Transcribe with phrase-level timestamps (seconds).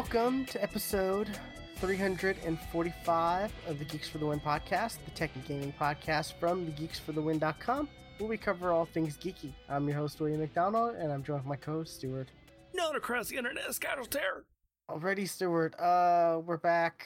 [0.00, 1.28] welcome to episode
[1.76, 7.86] 345 of the Geeks for the Win podcast, the tech and gaming podcast from thegeeksforthewin.com,
[8.16, 9.52] where we cover all things geeky.
[9.68, 12.28] I'm your host, William McDonald, and I'm joined with my co-host, Stuart.
[12.72, 14.46] Known across the internet as Casual Terror.
[14.88, 17.04] Already, Stuart, uh, we're back,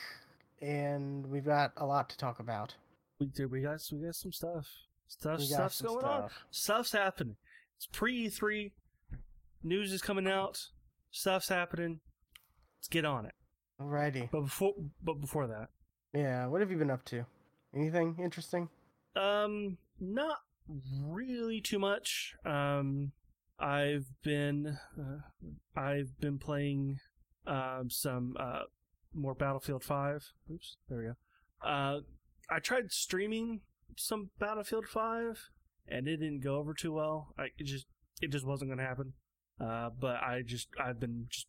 [0.63, 2.77] and we've got a lot to talk about.
[3.19, 3.49] We do.
[3.49, 3.83] We got.
[3.91, 4.69] We got some stuff.
[5.09, 5.41] Stuff.
[5.41, 6.31] Stuff's going on.
[6.53, 7.35] Stuff's happening.
[7.77, 8.71] It's pre E3.
[9.65, 10.69] News is coming out.
[11.11, 11.99] Stuff's happening.
[12.85, 13.33] Let's get on it.
[13.81, 14.29] Alrighty.
[14.31, 15.69] But before, but before that,
[16.13, 17.25] Yeah, what have you been up to?
[17.75, 18.69] Anything interesting?
[19.17, 20.41] um, not
[21.03, 22.35] really too much.
[22.45, 23.13] Um,
[23.59, 25.21] I've been, uh,
[25.75, 26.99] I've been playing,
[27.47, 28.65] um, some uh
[29.15, 30.23] more Battlefield Five.
[30.53, 31.15] Oops, there we go.
[31.67, 32.01] Uh,
[32.51, 33.63] I tried streaming
[33.97, 35.49] some Battlefield Five,
[35.89, 37.29] and it didn't go over too well.
[37.39, 37.87] I it just
[38.21, 39.15] it just wasn't going to happen.
[39.59, 41.47] Uh, but I just I've been just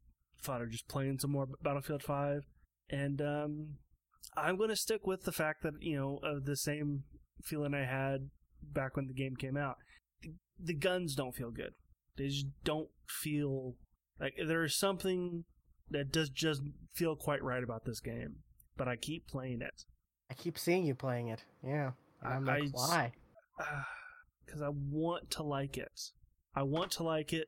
[0.50, 2.42] of just playing some more Battlefield Five,
[2.90, 3.68] and um,
[4.38, 7.04] I'm going to stick with the fact that you know of the same
[7.44, 8.30] feeling I had
[8.62, 9.76] back when the game came out.
[10.22, 11.74] The, the guns don't feel good.
[12.18, 13.76] They just don't feel
[14.20, 15.44] like there is something
[15.92, 16.62] that does just
[16.94, 18.38] feel quite right about this game.
[18.78, 19.84] But I keep playing it.
[20.30, 21.44] I keep seeing you playing it.
[21.64, 21.92] Yeah.
[22.24, 23.14] And I'm I- like, I- why?
[24.46, 26.00] because I want to like it.
[26.56, 27.48] I want to like it,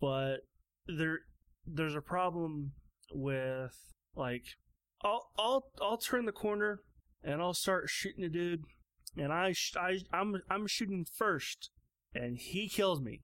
[0.00, 0.38] but
[0.86, 1.20] there
[1.66, 2.72] there's a problem
[3.12, 3.76] with
[4.14, 4.44] like
[5.02, 6.80] I'll I'll I'll turn the corner
[7.22, 8.64] and I'll start shooting a dude,
[9.16, 11.70] and I sh- I I'm I'm shooting first,
[12.14, 13.22] and he kills me.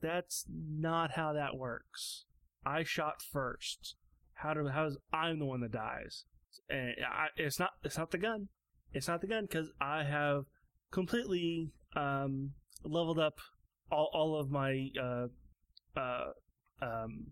[0.00, 2.24] That's not how that works.
[2.64, 3.96] I shot first.
[4.34, 6.24] How do how's I'm the one that dies?
[6.68, 8.48] And I, it's not it's not the gun.
[8.92, 10.44] It's not the gun because I have
[10.90, 13.38] completely um, leveled up
[13.90, 15.26] all, all of my uh,
[15.98, 16.30] uh,
[16.82, 17.26] um,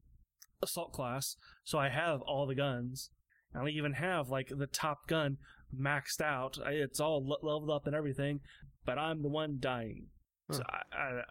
[0.63, 3.11] assault class, so I have all the guns.
[3.55, 5.39] And I even have like the top gun
[5.75, 6.59] maxed out.
[6.65, 8.41] I- It's all le- leveled up and everything,
[8.85, 10.07] but I'm the one dying.
[10.51, 11.23] So I,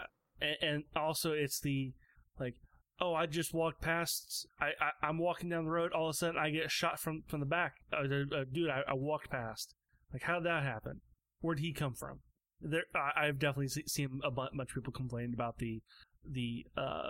[0.41, 1.93] I, and- also it's the
[2.39, 2.55] like,
[2.99, 4.47] oh, I just walked past.
[4.59, 5.91] I, I I'm walking down the road.
[5.93, 7.73] All of a sudden, I get shot from from the back.
[7.93, 7.97] Uh,
[8.35, 9.73] uh, dude, I, I walked past.
[10.13, 11.01] Like, how did that happen?
[11.41, 12.19] Where'd he come from?
[12.61, 15.81] There, I, I've definitely se- seen a bunch of people complain about the
[16.25, 17.09] the uh,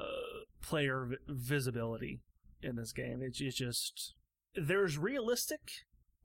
[0.62, 2.22] player vi- visibility
[2.62, 3.22] in this game.
[3.22, 4.14] It's, it's just
[4.56, 5.62] there's realistic,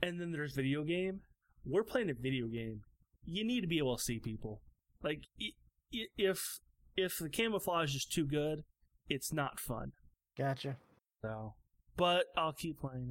[0.03, 1.21] and then there's video game.
[1.65, 2.81] We're playing a video game.
[3.25, 4.63] You need to be able to see people.
[5.03, 5.55] Like i-
[5.95, 6.61] i- if
[6.97, 8.65] if the camouflage is too good,
[9.09, 9.93] it's not fun.
[10.37, 10.77] Gotcha.
[11.23, 11.55] So,
[11.97, 13.11] but I'll keep playing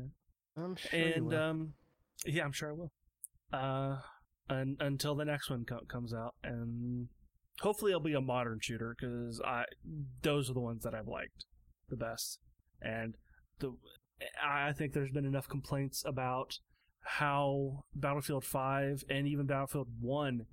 [0.58, 1.40] it I'm sure you and will.
[1.40, 1.74] um,
[2.26, 2.92] yeah, I'm sure I will.
[3.54, 3.98] Uh,
[4.50, 7.08] un- until the next one co- comes out, and
[7.62, 9.66] hopefully it'll be a modern shooter because I
[10.22, 11.46] those are the ones that I've liked
[11.90, 12.40] the best,
[12.82, 13.16] and
[13.60, 13.76] the
[14.44, 16.60] I think there's been enough complaints about
[17.02, 20.46] how Battlefield Five and even Battlefield One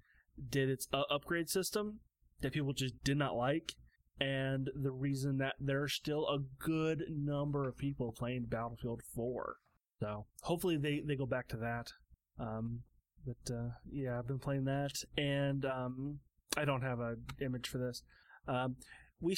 [0.50, 2.00] did its uh, upgrade system
[2.40, 3.74] that people just did not like.
[4.20, 9.56] And the reason that there's still a good number of people playing Battlefield 4.
[10.00, 11.92] So hopefully they, they go back to that.
[12.40, 12.80] Um,
[13.24, 16.20] but uh, yeah, I've been playing that, and um,
[16.58, 18.02] I don't have an image for this.
[18.46, 18.76] Um,
[19.20, 19.36] we,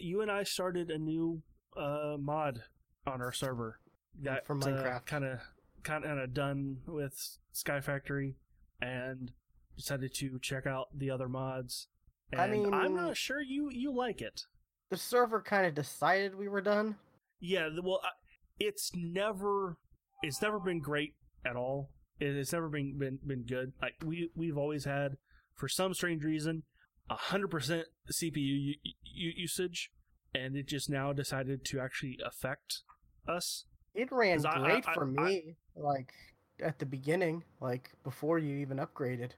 [0.00, 1.42] you and I started a new
[1.76, 2.62] uh, mod
[3.06, 3.78] on our server.
[4.22, 5.06] Got For Minecraft.
[5.06, 5.38] kind of
[5.82, 8.36] kind of done with Sky Factory,
[8.80, 9.32] and
[9.76, 11.88] decided to check out the other mods.
[12.30, 14.42] And I mean- I'm not sure you you like it.
[14.90, 16.96] the server kind of decided we were done.
[17.40, 18.00] Yeah, well,
[18.60, 19.78] it's never
[20.22, 21.90] it's never been great at all.
[22.20, 23.72] It's never been been, been good.
[23.80, 25.16] Like we we've always had,
[25.54, 26.62] for some strange reason,
[27.10, 29.90] hundred percent CPU u- u- usage,
[30.34, 32.82] and it just now decided to actually affect
[33.28, 33.64] us.
[33.94, 36.12] It ran great I- for I- me, like
[36.60, 39.32] at the beginning, like before you even upgraded,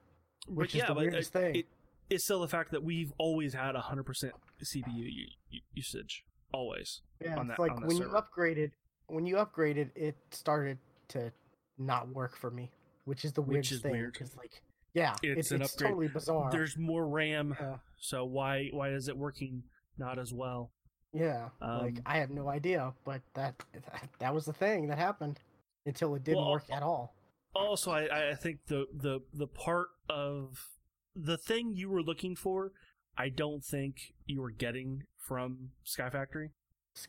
[0.46, 1.54] which is the uh, weirdest it- thing.
[1.56, 1.68] it-
[2.10, 7.02] it's still the fact that we've always had hundred percent CPU u- u- usage, always.
[7.20, 8.04] yeah, it's that- like when server.
[8.10, 8.70] you upgraded,
[9.06, 10.78] when you upgraded, it started
[11.08, 11.32] to
[11.78, 12.70] not work for me,
[13.04, 13.90] which is the Which weirdest is thing.
[13.92, 14.12] weird.
[14.12, 14.62] Because like,
[14.94, 15.90] yeah, It's it's, an it's upgrade.
[15.90, 16.50] totally bizarre.
[16.50, 19.64] There's more RAM, yeah, so why why is it working
[19.98, 20.70] not as well?
[21.12, 24.98] yeah, like Um, I have no idea, but that that, that was the thing that
[24.98, 25.38] happened
[25.86, 27.14] until it didn't Well, work at all.
[27.54, 30.70] also I, I think the, the the part of
[31.14, 32.72] the thing you were looking for
[33.16, 36.50] i don't think you were getting from sky factory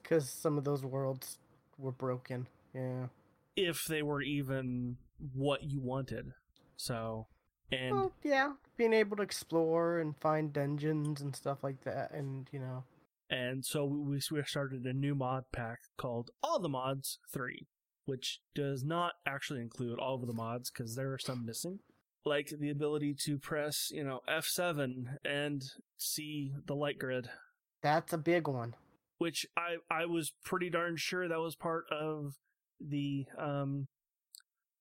[0.01, 1.39] because some of those worlds
[1.79, 2.45] were broken.
[2.75, 3.07] Yeah.
[3.55, 4.97] if they were even
[5.33, 6.33] what you wanted
[6.77, 7.25] so
[7.71, 12.47] and well, yeah, being able to explore and find dungeons and stuff like that, and
[12.51, 12.83] you know,
[13.29, 17.67] And so we, we started a new mod pack called All the Mods 3,
[18.05, 21.79] which does not actually include all of the mods because there are some missing.
[22.23, 25.63] Like the ability to press, you know, F7 and
[25.97, 27.29] see the light grid,
[27.83, 28.75] That's a big one.
[29.19, 32.33] which I, I was pretty darn sure that was part of
[32.79, 33.87] the, um,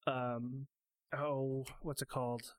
[0.06, 0.66] um,
[1.16, 2.54] oh, what's it called?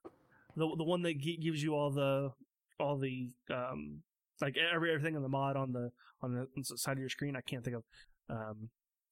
[0.56, 2.31] The, the one that gi- gives you all the,
[2.80, 4.02] all the, um,
[4.42, 5.92] like every everything in the mod on the
[6.22, 7.36] on the side of your screen.
[7.36, 7.84] I can't think of
[8.30, 8.69] um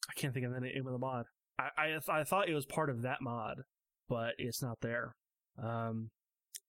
[0.10, 1.25] I can't think of the name of the mod.
[1.60, 3.62] I I, th- I thought it was part of that mod,
[4.10, 5.16] but it's not there.
[5.62, 6.10] Um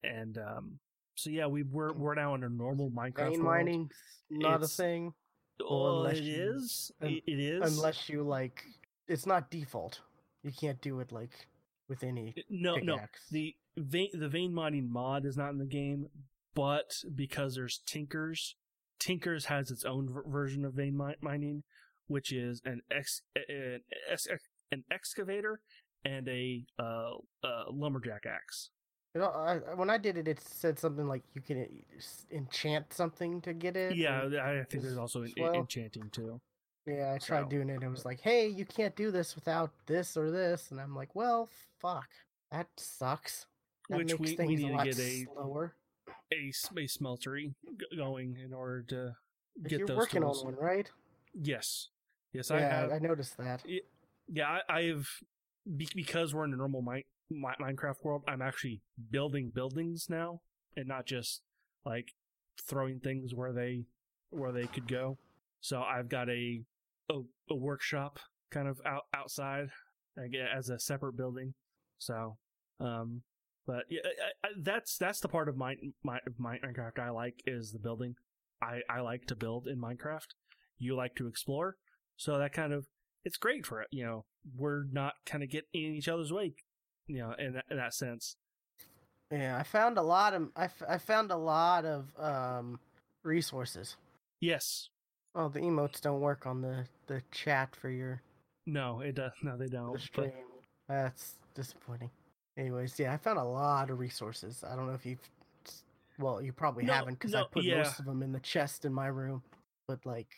[0.04, 0.78] and um
[1.16, 3.90] so yeah, we we're we're now in a normal Minecraft Vein mining
[4.30, 5.14] not It's- a thing
[5.60, 6.92] Oh, unless it you- is.
[7.00, 7.76] un- It- it is.
[7.76, 8.62] unless you like.
[9.08, 10.00] It's not default.
[10.42, 11.46] You can't do it like
[11.88, 12.98] with any no no
[13.30, 16.06] the vein the vein mining mod is not in the game,
[16.54, 18.56] but because there's Tinkers,
[18.98, 21.62] Tinkers has its own ver- version of vein mi- mining,
[22.06, 23.80] which is an ex an,
[24.10, 24.26] ex-
[24.72, 25.60] an excavator
[26.04, 27.12] and a uh,
[27.42, 28.70] uh, lumberjack axe.
[29.14, 32.92] You know, I, when I did it, it said something like you can uh, enchant
[32.92, 33.94] something to get it.
[33.96, 36.40] Yeah, I think there's also well- enchanting too.
[36.86, 37.12] yeah.
[37.14, 37.74] I tried so- doing it.
[37.74, 40.94] and It was like, hey, you can't do this without this or this, and I'm
[40.96, 41.48] like, well,
[41.80, 42.08] fuck,
[42.50, 43.46] that sucks.
[43.88, 45.76] That Which we- we need a to get a- slower.
[46.32, 49.16] A space smeltery g- going in order to
[49.56, 50.40] But get You're those working tools.
[50.42, 50.90] on one, right?
[51.34, 51.90] Yes,
[52.32, 52.92] yes, I yeah, have.
[52.92, 53.64] I noticed that.
[54.28, 55.08] yeah, I, I've
[55.76, 58.24] be, because we're in a normal Mi- Mi- Minecraft world.
[58.26, 60.40] I'm actually building buildings now,
[60.76, 61.42] and not just
[61.84, 62.14] like
[62.62, 63.84] throwing things where they
[64.30, 65.18] where they could go.
[65.60, 66.64] So I've got a
[67.10, 67.20] a,
[67.50, 68.18] a workshop
[68.50, 69.68] kind of out outside
[70.16, 71.54] as a separate building.
[71.98, 72.38] So,
[72.80, 73.22] um,
[73.66, 74.00] but yeah,
[74.42, 78.14] I, I, that's that's the part of my, my Minecraft I like is the building.
[78.62, 80.28] I I like to build in Minecraft.
[80.78, 81.76] You like to explore,
[82.16, 82.86] so that kind of
[83.24, 83.88] it's great for it.
[83.90, 84.24] You know,
[84.56, 86.54] we're not kind of getting in each other's way.
[87.06, 88.36] You know, in that, in that sense.
[89.30, 92.78] Yeah, I found a lot of I, f- I found a lot of um
[93.22, 93.96] resources.
[94.40, 94.88] Yes.
[95.34, 98.22] Oh, the emotes don't work on the the chat for your
[98.66, 99.32] No, it does.
[99.42, 99.94] No, they don't.
[99.94, 100.32] The stream.
[100.86, 102.10] But That's disappointing.
[102.56, 104.62] Anyways, yeah, I found a lot of resources.
[104.68, 105.18] I don't know if you've,
[106.18, 107.78] well, you probably No, haven't because I put yeah.
[107.78, 109.42] most of them in the chest in my room.
[109.88, 110.28] But like,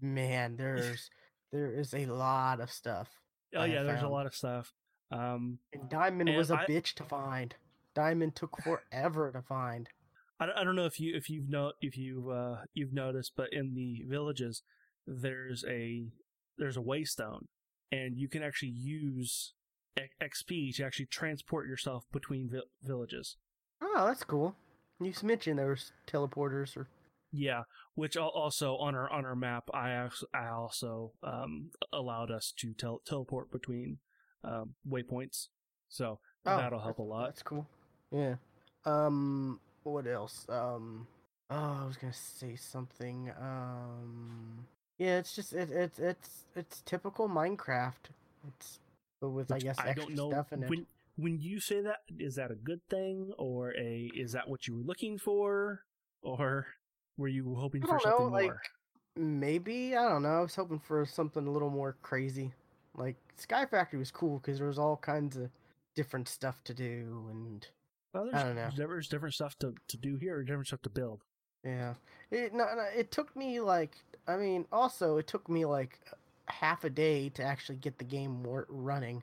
[0.00, 1.10] man, there's
[1.52, 3.08] there is a lot of stuff.
[3.56, 4.72] oh yeah, there's a lot of stuff.
[5.10, 7.54] Um, And diamond And was a I- bitch to find.
[7.94, 9.88] Diamond took forever to find.
[10.40, 13.32] I, don't- I don't know if you if you've know if you uh you've noticed,
[13.36, 14.62] but in the villages
[15.06, 16.06] there's a
[16.56, 17.46] there's a waystone,
[17.92, 19.52] and you can actually use
[20.22, 23.36] XP to actually transport yourself between vi- villages.
[23.82, 24.56] Oh, that's cool.
[25.00, 26.88] You mentioned there was teleporters or
[27.32, 27.62] Yeah,
[27.94, 32.72] which also on our on our map, I also, I also um, allowed us to
[32.74, 33.98] tel- teleport between
[34.42, 35.48] um, waypoints,
[35.88, 37.26] so Oh, that'll help a lot.
[37.26, 37.66] That's cool.
[38.10, 38.36] Yeah.
[38.84, 39.60] Um.
[39.82, 40.46] What else?
[40.48, 41.06] Um.
[41.50, 43.32] Oh, I was gonna say something.
[43.40, 44.66] Um.
[44.98, 48.10] Yeah, it's just it, it's it's it's typical Minecraft.
[48.48, 48.78] It's
[49.30, 50.70] but with I guess I extra don't know stuff in it.
[50.70, 54.66] when when you say that is that a good thing or a is that what
[54.66, 55.84] you were looking for
[56.22, 56.66] or
[57.16, 58.62] were you hoping for know, something like more?
[59.16, 60.38] maybe I don't know.
[60.38, 62.52] I was hoping for something a little more crazy.
[62.96, 65.50] Like Sky Factory was cool because there was all kinds of
[65.94, 67.66] different stuff to do and
[68.12, 68.70] Well, I don't know.
[68.76, 71.20] there's different stuff to, to do here, different stuff to build.
[71.64, 71.94] Yeah.
[72.30, 76.00] It no, no, it took me like I mean, also it took me like
[76.48, 79.22] half a day to actually get the game wor- running.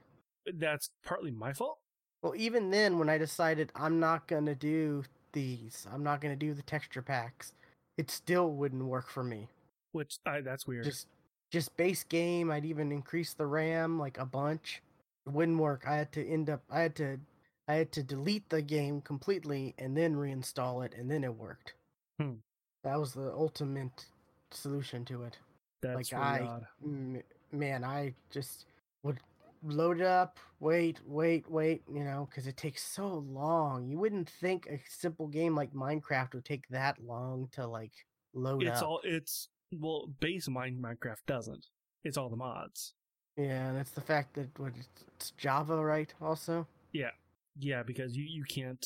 [0.54, 1.80] That's partly my fault.
[2.22, 6.38] Well, even then when I decided I'm not going to do these, I'm not going
[6.38, 7.54] to do the texture packs,
[7.98, 9.48] it still wouldn't work for me.
[9.92, 10.86] Which I, that's weird.
[10.86, 11.08] Just
[11.52, 14.82] just base game, I'd even increase the RAM like a bunch.
[15.26, 15.84] It wouldn't work.
[15.86, 17.20] I had to end up I had to
[17.68, 21.74] I had to delete the game completely and then reinstall it and then it worked.
[22.20, 22.36] Hmm.
[22.84, 24.06] That was the ultimate
[24.52, 25.38] solution to it.
[25.82, 26.66] That's like, really I- odd.
[26.84, 28.66] M- man, I just
[29.04, 29.20] would
[29.64, 33.88] load it up, wait, wait, wait, you know, because it takes so long.
[33.88, 37.92] You wouldn't think a simple game like Minecraft would take that long to like
[38.34, 38.76] load It's up.
[38.76, 39.48] It's all it's
[39.80, 41.68] well, base mine Minecraft doesn't.
[42.04, 42.94] It's all the mods.
[43.38, 46.14] Yeah, and it's the fact that what it's, it's Java, right?
[46.22, 47.12] Also, Yeah,
[47.60, 48.86] yeah, because you you can't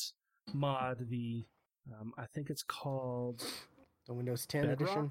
[0.52, 1.44] mod the
[1.98, 3.42] um I think it's called
[4.06, 5.10] the Windows 10 edition.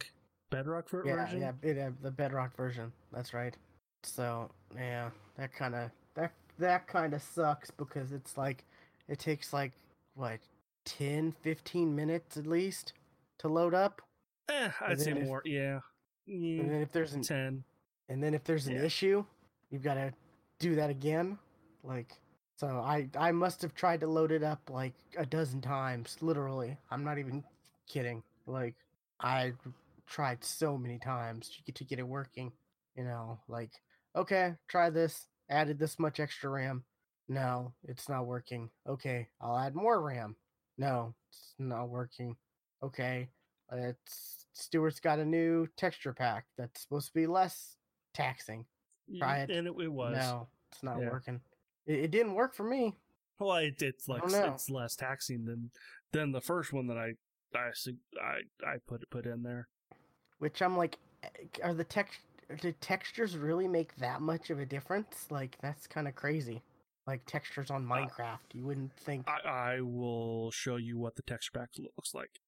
[0.56, 1.42] Bedrock ver- Yeah, version.
[1.42, 2.92] yeah, it, uh, the Bedrock version.
[3.12, 3.56] That's right.
[4.04, 8.64] So yeah, that kind of that that kind of sucks because it's like
[9.08, 9.74] it takes like
[10.16, 10.40] what
[10.86, 12.94] 10, 15 minutes at least
[13.40, 14.02] to load up.
[14.50, 15.42] Eh, I'd say if- more.
[15.46, 15.80] Yeah.
[16.28, 17.64] And then if there's an ten.
[18.10, 18.84] and then if there's an Yeah.
[18.84, 19.26] issue,
[19.70, 20.12] you've got to
[20.60, 21.38] do that again.
[21.84, 22.14] Like
[22.58, 26.78] so I I must have tried to load it up like a dozen times, literally.
[26.90, 27.44] I'm not even
[27.88, 28.24] kidding.
[28.48, 28.76] Like
[29.20, 29.54] I
[30.08, 32.52] tried so many times to get to get it working,
[32.96, 33.72] you know, like
[34.16, 36.84] okay, try this, added this much extra RAM.
[37.28, 38.70] No, it's not working.
[38.88, 40.36] Okay, I'll add more RAM.
[40.78, 42.36] No, it's not working.
[42.84, 43.30] Okay,
[43.72, 47.76] it's Stuart's got a new texture pack that's supposed to be less
[48.14, 48.66] taxing.
[49.20, 49.50] Try it.
[49.50, 50.16] and it, it was.
[50.16, 51.10] No, it's not Yeah.
[51.10, 51.42] working.
[51.86, 52.96] It, it didn't work for me.
[53.40, 55.72] Well, it, it's like it's less taxing than
[56.14, 57.14] than the first one that I
[57.54, 57.72] I
[58.22, 59.68] I I put put in there.
[60.40, 61.28] Which I'm like, eh,
[61.64, 62.20] are the text
[62.62, 65.28] do textures really make that much of a difference?
[65.30, 66.62] Like that's kind of crazy.
[67.08, 71.52] Like textures on Minecraft, you wouldn't think I I will show you what the texture
[71.54, 72.40] pack looks like.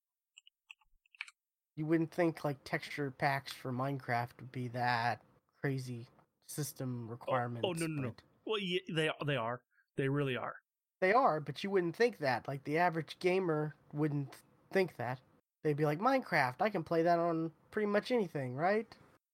[1.75, 5.21] you wouldn't think like texture packs for Minecraft would be that
[5.61, 6.07] crazy
[6.47, 7.63] system requirements.
[7.63, 8.07] no, no, no.
[8.09, 9.61] but Well, yeah, they they are.
[9.95, 10.55] They really are.
[11.01, 12.47] They are, but you wouldn't think that.
[12.47, 14.33] Like the average gamer wouldn't
[14.71, 15.19] think that.
[15.63, 16.61] They'd be like Minecraft.
[16.61, 18.87] I can play that on pretty much anything, right?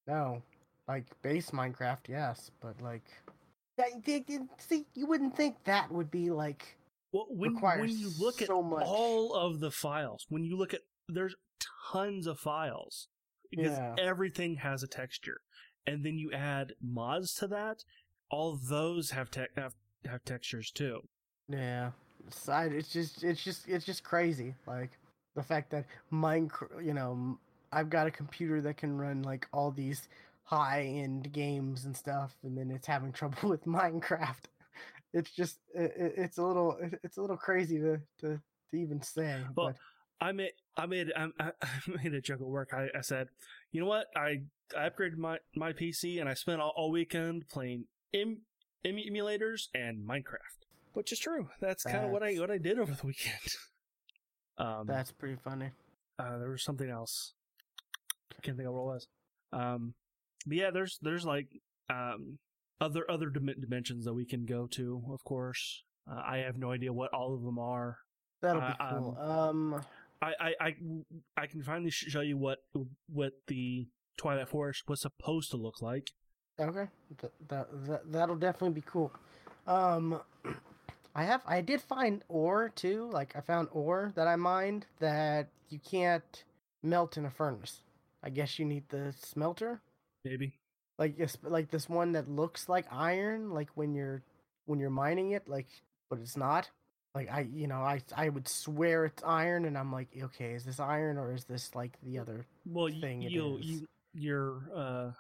[0.05, 0.41] No,
[0.89, 3.05] like base Minecraft, yes, but like,
[3.77, 6.75] yeah, they- they- see, you wouldn't think that would be like
[7.13, 8.83] Well, when when you look at much.
[8.85, 11.35] all of the files, when you look at there's
[11.93, 13.07] tons of files
[13.49, 13.95] because Yeah.
[13.97, 15.39] everything has a texture,
[15.87, 17.85] and then you add mods to that.
[18.29, 21.07] All those have te- have have textures too.
[21.47, 21.91] Yeah,
[22.27, 24.55] it's, I, it's just it's just it's just crazy.
[24.67, 24.91] Like
[25.35, 27.39] the fact that Minecraft, you know,
[27.73, 30.07] I've got a computer that can run like all these
[30.43, 34.43] high end games and stuff, and then it's having trouble with Minecraft.
[35.13, 38.39] It's just it, it- it's a little it's a little crazy to to,
[38.71, 39.41] to even say.
[39.55, 39.75] Well, but
[40.25, 41.51] I made I made I,
[42.03, 42.73] made a joke at work.
[42.73, 43.27] I, I said,
[43.71, 44.07] you know what?
[44.15, 44.41] I
[44.77, 48.39] I upgraded my my PC and I spent all, all weekend playing em,
[48.85, 51.49] em, emulators and Minecraft, which is true.
[51.59, 53.35] That's kind of what I what I did over the weekend.
[54.55, 55.71] Um, that's pretty funny.
[56.19, 57.33] uh, there was something else.
[58.41, 59.07] Can't think of what it was.
[59.51, 59.93] Um,
[60.45, 61.47] but yeah, there's there's like
[61.89, 62.39] um
[62.81, 65.03] other other dim- dimensions that we can go to.
[65.11, 67.97] Of course, uh, I have no idea what all of them are.
[68.41, 69.17] That'll uh, be cool.
[69.19, 69.81] Um,
[70.21, 70.75] I, I, I,
[71.37, 72.59] I can finally show you what
[73.07, 73.87] what the
[74.17, 76.11] Twilight Forest was supposed to look like.
[76.59, 76.87] Okay,
[77.21, 79.11] that, that, that that'll definitely be cool.
[79.67, 80.21] Um,
[81.15, 83.09] I have I did find ore too.
[83.11, 86.43] Like I found ore that I mined that you can't
[86.81, 87.81] melt in a furnace.
[88.23, 89.81] I guess you need the smelter.
[90.23, 90.53] Maybe.
[90.97, 93.51] Like yes, like this one that looks like iron.
[93.51, 94.23] Like when you're
[94.65, 95.67] when you're mining it, like
[96.09, 96.69] but it's not.
[97.15, 100.65] Like I, you know, I I would swear it's iron, and I'm like, okay, is
[100.65, 102.45] this iron or is this like the other?
[102.65, 105.11] Well, Thing you, you, your, uh,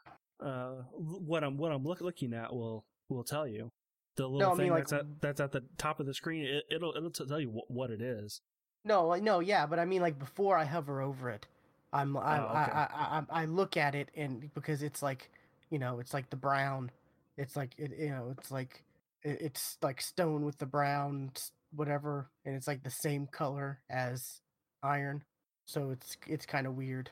[0.43, 3.69] uh, what I'm what I'm look, looking at will will tell you.
[4.15, 6.45] The little I mean, thing like, that's at that's at the top of the screen.
[6.45, 8.41] It, it'll it'll tell you what, what it is.
[8.85, 11.47] No, like no, yeah, but I mean like before I hover over it,
[11.93, 12.71] I'm I Oh, I, okay.
[12.71, 12.85] I,
[13.29, 15.29] I I look at it and because it's like
[15.69, 16.91] you know it's like the brown,
[17.37, 18.83] it's like it you know it's like
[19.23, 21.31] it, it's like stone with the brown
[21.75, 24.41] whatever, and it's like the same color as
[24.83, 25.23] iron,
[25.65, 27.09] so it's it's kind of weird,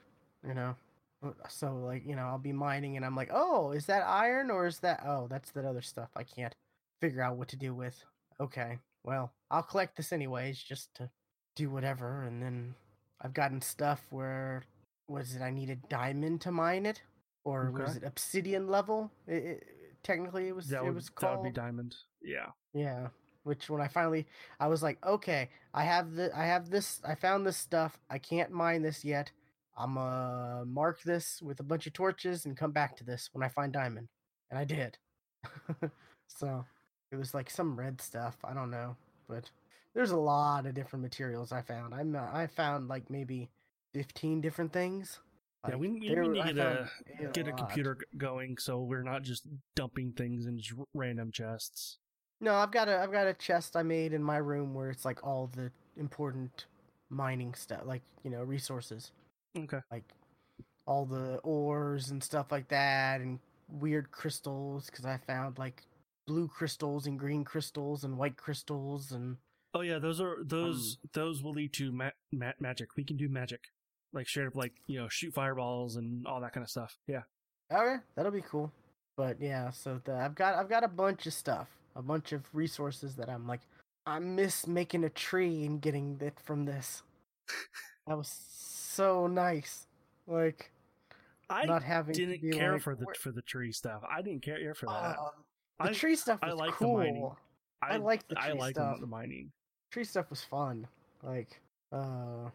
[0.47, 0.75] you know.
[1.23, 4.49] Uh, So like you know I'll be mining and I'm like oh is that iron
[4.51, 6.55] or is that oh that's that other stuff I can't
[6.99, 8.03] figure out what to do with.
[8.39, 11.09] Okay, well I'll collect this anyways just to
[11.55, 12.73] do whatever and then
[13.21, 14.63] i've gotten stuff where
[15.11, 17.01] was it i needed diamond to mine it?
[17.43, 19.11] Or was it obsidian level?
[19.27, 19.67] It, it,
[20.03, 21.95] technically it was That it would was that would be diamond.
[22.21, 22.47] Yeah.
[22.73, 23.07] yeah
[23.43, 24.27] which when i finally
[24.59, 28.17] i was like okay i have the i have this i found this stuff i
[28.17, 29.31] can't mine this yet.
[29.77, 33.43] I'm uh mark this with a bunch of torches and come back to this when
[33.43, 34.07] i find diamond.
[34.49, 34.97] And i did.
[36.27, 36.65] So
[37.11, 38.95] it was like some red stuff i don't know
[39.27, 39.49] but
[39.93, 41.93] there's a lot of different materials i found.
[41.93, 43.49] I'm uh, i found like maybe
[43.93, 45.19] 15 different things
[45.67, 47.57] Yeah, we- we- there- need to get found Get a lot.
[47.59, 51.99] computer going so we're not just dumping things in just random chests.
[52.39, 55.05] No, I've got a I've got a chest I made in my room where it's
[55.05, 56.65] like all the important
[57.09, 59.11] mining stuff, like you know resources,
[59.55, 59.81] Okay.
[59.91, 60.03] like
[60.87, 65.85] all the ores and stuff like that, and weird crystals because I found like
[66.25, 69.37] blue crystals and green crystals and white crystals and
[69.75, 72.95] Oh yeah, those are those Um, those will lead to ma- ma- magic.
[72.97, 73.61] We can do magic,
[74.13, 76.97] like straight up, like you know, shoot fireballs and all that kind of stuff.
[77.07, 77.21] Yeah.
[77.71, 78.71] okay, that'll be cool.
[79.17, 82.43] But yeah, so the, I've got I've got a bunch of stuff, a bunch of
[82.53, 83.61] resources that I'm like
[84.05, 87.03] I miss making a tree and getting it from this.
[88.07, 89.85] That was so nice.
[90.25, 90.71] Like
[91.51, 94.01] I not having didn't care like, for the for the tree stuff.
[94.09, 94.91] I didn't care for that.
[94.91, 95.29] uh,
[95.83, 97.29] the I tree stuff I was like the mining.
[97.81, 99.51] I like the tree I like the mining.
[99.91, 100.87] tree stuff was fun.
[101.23, 102.49] Like, uh,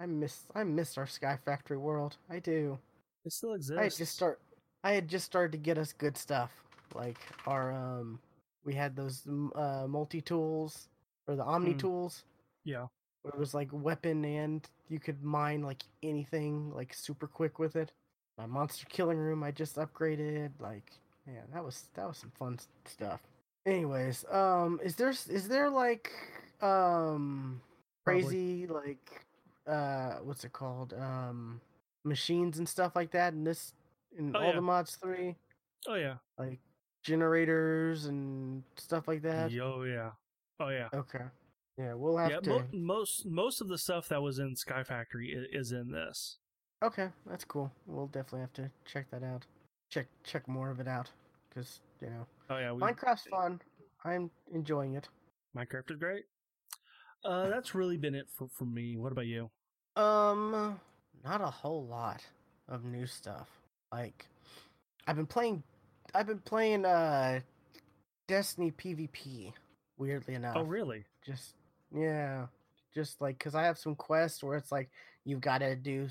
[0.00, 2.16] I miss I miss our Sky Factory world.
[2.30, 2.78] I do.
[3.24, 3.78] It still exists.
[3.78, 4.40] I had just start.
[4.84, 6.50] I had just started to get us good stuff.
[6.94, 8.18] Like our um,
[8.64, 10.88] we had those uh multi tools
[11.28, 11.78] or the Omni Hmm.
[11.78, 12.24] tools.
[12.64, 12.86] Yeah.
[13.22, 17.76] Where It was like weapon and you could mine like anything like super quick with
[17.76, 17.92] it.
[18.38, 20.50] My monster killing room I just upgraded.
[20.58, 20.90] Like,
[21.26, 23.20] man, that was that was some fun stuff.
[23.64, 26.10] Anyways, um, is there is there like
[26.60, 27.60] um
[28.04, 28.22] Probably.
[28.24, 29.24] crazy like
[29.66, 31.60] uh what's it called um
[32.04, 33.74] machines and stuff like that in this
[34.18, 34.54] in Oh, all yeah.
[34.56, 35.36] the mods three
[35.88, 36.16] Oh yeah.
[36.38, 36.58] like
[37.04, 39.52] generators and stuff like that.
[39.60, 40.10] Oh yeah.
[40.60, 40.88] Oh yeah.
[40.94, 41.24] Okay,
[41.76, 42.40] yeah, we'll have Yeah.
[42.40, 42.50] to.
[42.50, 46.38] Mo- most most of the stuff that was in Sky Factory is, is in this.
[46.84, 47.70] Okay, that's cool.
[47.86, 49.44] We'll definitely have to check that out.
[49.90, 51.10] Check check more of it out
[51.48, 52.72] because you know Oh yeah.
[52.72, 53.60] We, Minecraft's fun.
[54.04, 55.08] I'm enjoying it.
[55.56, 56.24] Minecraft is great.
[57.24, 58.96] Uh, that's really been it for, for me.
[58.96, 59.50] What about you?
[59.96, 60.78] Um,
[61.24, 62.24] not a whole lot
[62.68, 63.48] of new stuff.
[63.92, 64.26] Like,
[65.06, 65.62] I've been playing.
[66.14, 67.40] I've been playing uh,
[68.28, 69.52] Destiny PvP.
[69.98, 70.56] Weirdly enough.
[70.56, 71.04] Oh really?
[71.24, 71.54] just
[71.94, 72.46] yeah
[72.94, 74.90] just like because i have some quests where it's like
[75.24, 76.08] you've got to do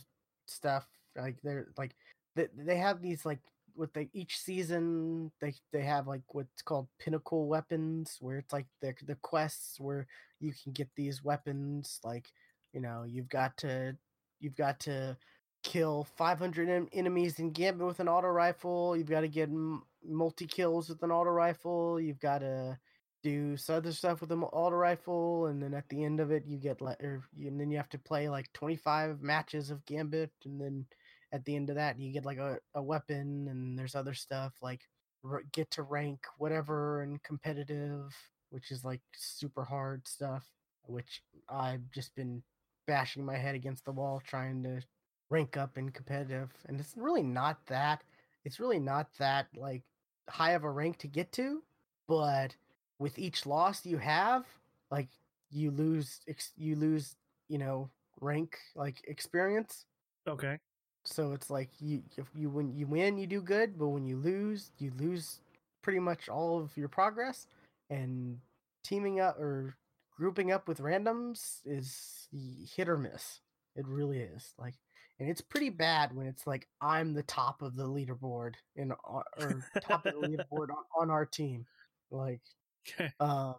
[0.47, 1.95] stuff like they're like
[2.35, 3.39] they, they have these like
[3.75, 8.67] with the each season they they have like what's called pinnacle weapons where it's like
[8.81, 10.07] the the quests where
[10.39, 12.27] you can get these weapons like
[12.73, 13.95] you know you've got to
[14.39, 15.17] you've got to
[15.63, 19.83] kill 500 en- enemies in gambit with an auto rifle you've got to get m-
[20.03, 22.77] multi kills with an auto rifle you've got to
[23.23, 26.43] do some other stuff with an auto rifle, and then at the end of it,
[26.45, 30.31] you get like, or, and then you have to play like 25 matches of Gambit,
[30.45, 30.85] and then
[31.31, 34.53] at the end of that, you get like a, a weapon, and there's other stuff
[34.61, 34.81] like
[35.23, 38.13] r- get to rank whatever and competitive,
[38.49, 40.45] which is like super hard stuff,
[40.85, 42.43] which I've just been
[42.87, 44.81] bashing my head against the wall trying to
[45.29, 48.03] rank up in competitive, and it's really not that.
[48.43, 49.83] It's really not that like
[50.29, 51.63] high of a rank to get to,
[52.07, 52.55] but
[52.99, 54.45] with each loss you have,
[54.89, 55.07] like
[55.49, 56.19] you lose
[56.57, 57.15] you lose,
[57.47, 57.89] you know,
[58.19, 59.85] rank like experience.
[60.27, 60.59] Okay.
[61.03, 64.17] So it's like you if you when you win you do good, but when you
[64.17, 65.39] lose, you lose
[65.81, 67.47] pretty much all of your progress.
[67.89, 68.39] And
[68.83, 69.75] teaming up or
[70.15, 72.27] grouping up with randoms is
[72.75, 73.39] hit or miss.
[73.75, 74.53] It really is.
[74.59, 74.75] Like
[75.19, 79.23] and it's pretty bad when it's like I'm the top of the leaderboard in our,
[79.37, 81.65] or top of the leaderboard on, on our team.
[82.11, 82.41] Like
[82.99, 83.11] Okay.
[83.19, 83.55] um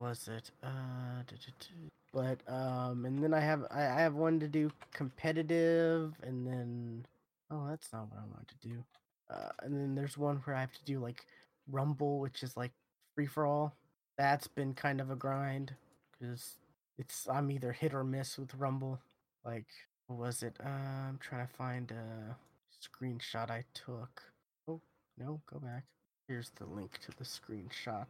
[0.00, 1.22] was it uh.
[2.16, 7.06] But um and then i have I, I have one to do competitive and then
[7.50, 8.84] oh that's not what i want to do.
[9.30, 11.26] Uh and then there's one where i have to do like
[11.70, 12.72] rumble which is like
[13.14, 13.74] free for all
[14.16, 15.74] that's been kind of a grind
[16.12, 16.56] because
[16.98, 18.98] it's i'm either hit or miss with rumble.
[19.44, 19.66] Like
[20.06, 20.56] what was it?
[20.64, 22.36] Uh, i'm trying to find a
[22.82, 24.22] screenshot i took.
[24.66, 24.80] Oh
[25.18, 25.84] no go back.
[26.28, 28.06] Here's the link to the screenshot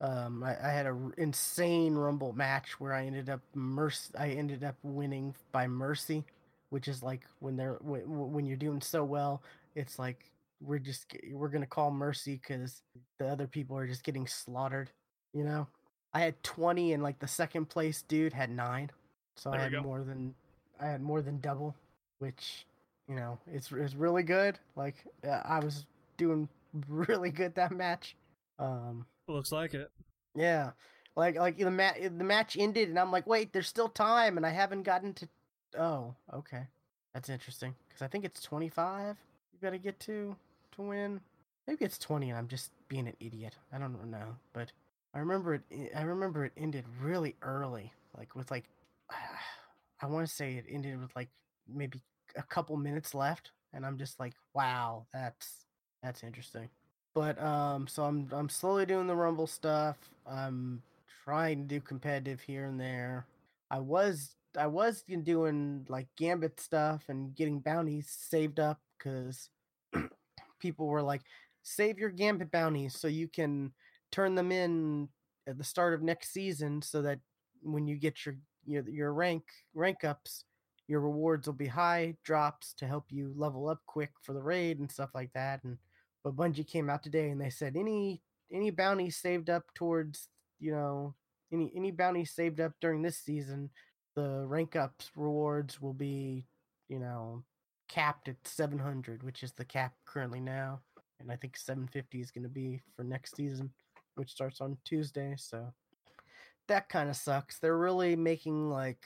[0.00, 4.12] um, I, I had a r- insane rumble match where I ended up mercy.
[4.18, 6.24] I ended up winning by mercy,
[6.70, 9.42] which is like when they're when, when you're doing so well,
[9.74, 10.30] it's like
[10.60, 12.82] we're just we're gonna call mercy because
[13.18, 14.90] the other people are just getting slaughtered.
[15.32, 15.66] You know,
[16.12, 18.90] I had twenty and like the second place dude had nine,
[19.36, 19.82] so There I had go.
[19.82, 20.34] more than
[20.80, 21.74] I had more than double,
[22.18, 22.66] which
[23.08, 24.58] you know it's it's really good.
[24.76, 25.86] Like uh, I was
[26.18, 26.48] doing
[26.88, 28.14] really good that match.
[28.58, 29.90] Um, Looks like it.
[30.34, 30.70] yeah,
[31.16, 34.46] like like the mat the match ended, and I'm like, wait, there's still time, and
[34.46, 35.28] I haven't gotten to.
[35.78, 36.68] Oh, okay,
[37.12, 39.16] that's interesting because I think it's 25.
[39.52, 40.36] You got to get to
[40.76, 41.20] to win.
[41.66, 43.56] Maybe it's 20, and I'm just being an idiot.
[43.72, 44.70] I don't know, but
[45.12, 45.62] I remember it.
[45.72, 48.64] Eh, I remember it ended really early, like with like,
[50.00, 51.30] I want to say it ended with like
[51.68, 52.00] maybe
[52.36, 55.66] a couple minutes left, and I'm just like, wow, that's
[56.00, 56.68] that's interesting
[57.16, 59.96] but um so i'm i'm slowly doing the rumble stuff.
[60.30, 60.82] I'm
[61.24, 63.26] trying to do competitive here and there.
[63.70, 69.48] I was i was doing like gambit stuff and getting bounties saved up because
[70.60, 71.22] people were like
[71.62, 73.72] save your gambit bounties so you can
[74.12, 75.08] turn them in
[75.46, 77.18] at the start of next season so that
[77.62, 79.42] when you get your your, your rank
[79.74, 80.44] rank ups
[80.88, 84.78] your rewards will be high drops to help you level up quick for the raid
[84.78, 85.64] and stuff like that.
[85.64, 85.78] And
[86.26, 88.20] but Bungie came out today and they said any
[88.52, 90.26] any bounties saved up towards
[90.58, 91.14] you know
[91.52, 93.70] any any bounties saved up during this season,
[94.16, 96.44] the rank ups rewards will be
[96.88, 97.44] you know
[97.88, 100.80] capped at 700, which is the cap currently now,
[101.20, 103.70] and I think 750 is going to be for next season,
[104.16, 105.36] which starts on Tuesday.
[105.38, 105.72] So
[106.66, 107.60] that kind of sucks.
[107.60, 109.04] They're really making like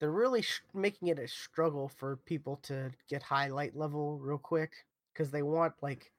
[0.00, 4.38] they're really sh- making it a struggle for people to get high light level real
[4.38, 4.72] quick
[5.12, 6.10] because they want like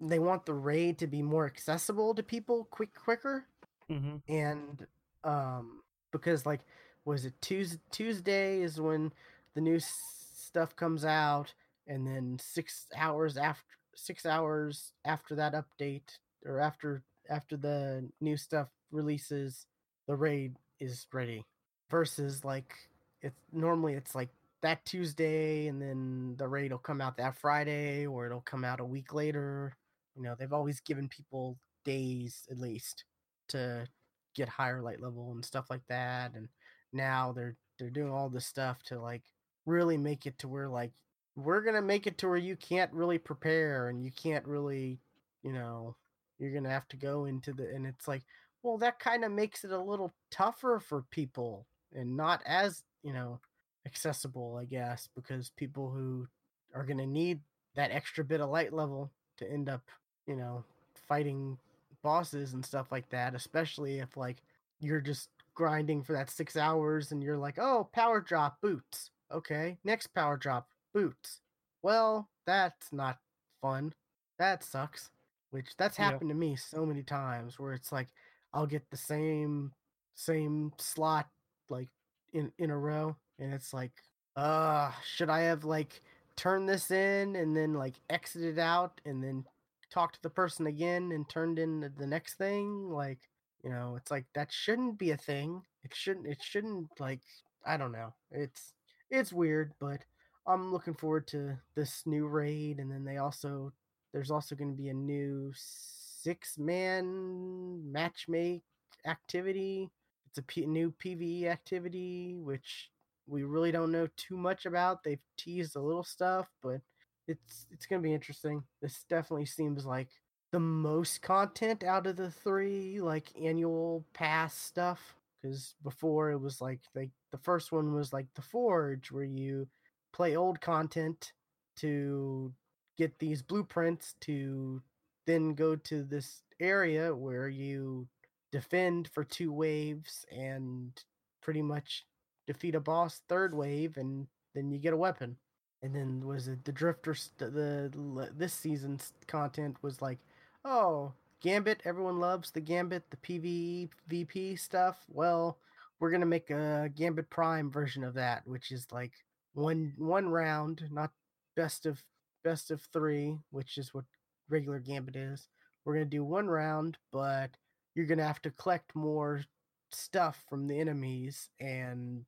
[0.00, 3.44] they want the raid to be more accessible to people quick quicker.
[3.90, 4.16] Mm-hmm.
[4.30, 4.86] and
[5.24, 5.80] um
[6.12, 6.60] because like
[7.06, 9.12] was it Tuesday Tuesday is when
[9.54, 10.02] the new s-
[10.34, 11.54] stuff comes out
[11.86, 18.36] and then 6 hours after 6 hours after that update or after after the new
[18.36, 19.66] stuff releases
[20.06, 21.44] the raid is ready.
[21.90, 22.74] Versus like
[23.22, 24.28] it's normally it's like
[24.60, 28.80] that Tuesday and then the raid will come out that Friday or it'll come out
[28.80, 29.74] a week later
[30.18, 33.04] you know they've always given people days at least
[33.48, 33.86] to
[34.34, 36.48] get higher light level and stuff like that and
[36.92, 39.22] now they're they're doing all this stuff to like
[39.64, 40.92] really make it to where like
[41.36, 44.98] we're gonna make it to where you can't really prepare and you can't really
[45.42, 45.94] you know
[46.38, 48.22] you're gonna have to go into the and it's like
[48.62, 53.12] well that kind of makes it a little tougher for people and not as you
[53.12, 53.38] know
[53.86, 56.26] accessible i guess because people who
[56.74, 57.40] are gonna need
[57.76, 59.82] that extra bit of light level to end up
[60.28, 60.64] you know
[61.08, 61.58] fighting
[62.04, 64.38] bosses and stuff like that, especially if like
[64.80, 69.10] you're just grinding for that six hours and you're like, oh, power drop boots.
[69.32, 71.40] Okay, next power drop boots.
[71.82, 73.18] Well, that's not
[73.62, 73.94] fun.
[74.38, 75.10] That sucks.
[75.50, 76.06] Which that's Yeah.
[76.06, 78.08] happened to me so many times where it's like
[78.54, 79.72] I'll get the same
[80.14, 81.28] same slot
[81.70, 81.88] like
[82.32, 83.92] in in a row and it's like
[84.36, 86.02] uh should I have like
[86.36, 89.44] turned this in and then like exited out and then
[89.90, 93.18] talked to the person again and turned in the- next thing like
[93.64, 95.62] you know it's like that shouldn't be a thing.
[95.84, 97.20] It shouldn't it shouldn't like
[97.66, 98.14] i don't know.
[98.30, 98.72] It's
[99.10, 100.00] it's weird but
[100.46, 103.72] i'm looking forward to this new raid and then they also
[104.12, 108.62] there's also going to be a new six man matchmake
[109.06, 109.90] activity.
[110.28, 112.90] It's a P- new pve activity which
[113.26, 115.02] we really don't know too much about.
[115.04, 116.80] They've teased a little stuff but
[117.28, 118.62] it's it's gonna be interesting.
[118.82, 120.08] This definitely seems like
[120.50, 125.14] the most content out of the three like annual pass stuff.
[125.40, 129.68] Because before it was like like the first one was like the Forge, where you
[130.12, 131.32] play old content
[131.76, 132.52] to
[132.96, 134.82] get these blueprints to
[135.26, 138.08] then go to this area where you
[138.50, 141.04] defend for two waves and
[141.42, 142.04] pretty much
[142.46, 145.36] defeat a boss third wave and then you get a weapon
[145.82, 150.18] and then was it the drifter st- the this season's content was like
[150.64, 155.04] oh gambit everyone loves the gambit the pve vp stuff.
[155.08, 155.58] Well
[156.00, 159.12] we're gonna make a gambit prime version of that which is like
[159.54, 161.10] one one round not
[161.56, 162.02] best of
[162.44, 164.04] best of three which is what
[164.48, 165.48] regular gambit is.
[165.84, 167.50] We're gonna do one round but
[167.94, 169.44] you're gonna have to collect more
[169.92, 172.24] stuff from the enemies and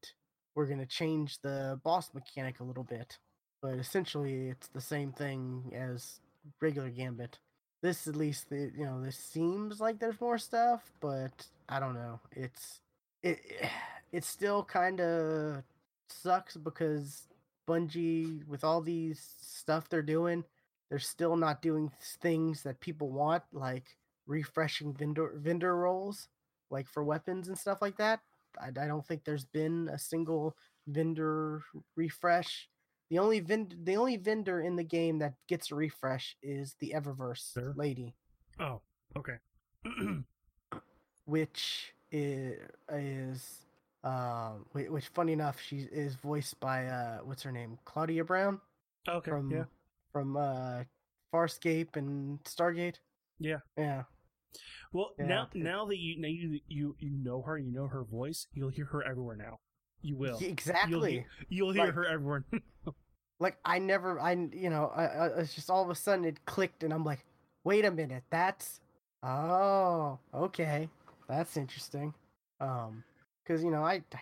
[0.55, 3.19] we're gonna change the boss mechanic a little bit
[3.63, 6.21] but essentially it's the same thing as
[6.61, 7.39] regular Gambit.
[7.83, 11.95] This at least the you know this seems like there's more stuff, but I don't
[11.95, 12.21] know.
[12.33, 12.81] It's
[13.23, 13.41] it
[14.13, 15.63] it still kind of
[16.09, 17.29] sucks because
[17.69, 20.45] Bungie with all these stuff they're doing,
[20.89, 23.97] they're still not doing things that people want like
[24.27, 26.29] refreshing vendor vendor rolls
[26.71, 28.21] like for weapons and stuff like that.
[28.61, 31.63] I, I don't think there's been a single vendor
[31.97, 32.69] refresh
[33.11, 36.93] the only vend- the only vendor in the game that gets a refresh is the
[36.97, 37.75] Eververse Sure.
[37.77, 38.15] lady,
[38.59, 38.81] Oh,
[39.17, 39.37] okay.
[41.25, 42.59] which is,
[42.93, 43.67] is
[44.03, 48.61] whi- which funny enough, she is voiced by uh, what's her name, Claudia Brown
[49.09, 49.31] okay.
[49.31, 49.65] from yeah.
[50.13, 50.83] from uh,
[51.33, 52.97] Farscape and Stargate.
[53.39, 53.59] Yeah.
[53.79, 54.03] Yeah,
[54.93, 58.05] Well, Yeah, now now that you now you you you know her, you know her
[58.05, 58.47] voice.
[58.53, 59.59] You'll hear her everywhere now.
[60.03, 60.39] You will.
[60.41, 61.27] Exactly.
[61.49, 62.45] You'll hear Like- her everywhere.
[63.41, 66.45] like I never, I you know, I, I, it's just all of a sudden it
[66.45, 67.25] clicked, and I'm like,
[67.65, 68.81] wait a minute, that's
[69.23, 70.89] oh, okay,
[71.29, 72.15] that's interesting.
[72.61, 73.03] Um,
[73.43, 74.21] because you know, I, I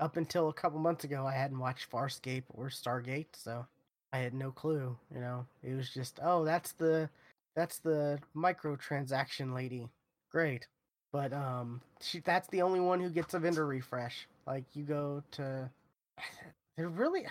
[0.00, 3.66] up until a couple months ago, I hadn't watched Farscape or Stargate, so
[4.12, 4.96] I had no clue.
[5.14, 7.08] You know, it was just, oh, that's the
[7.54, 9.88] that's the microtransaction lady.
[10.30, 10.66] Great.
[11.12, 14.26] But um she that's the only one who gets a vendor refresh.
[14.46, 15.70] Like you go to
[16.76, 17.26] they're really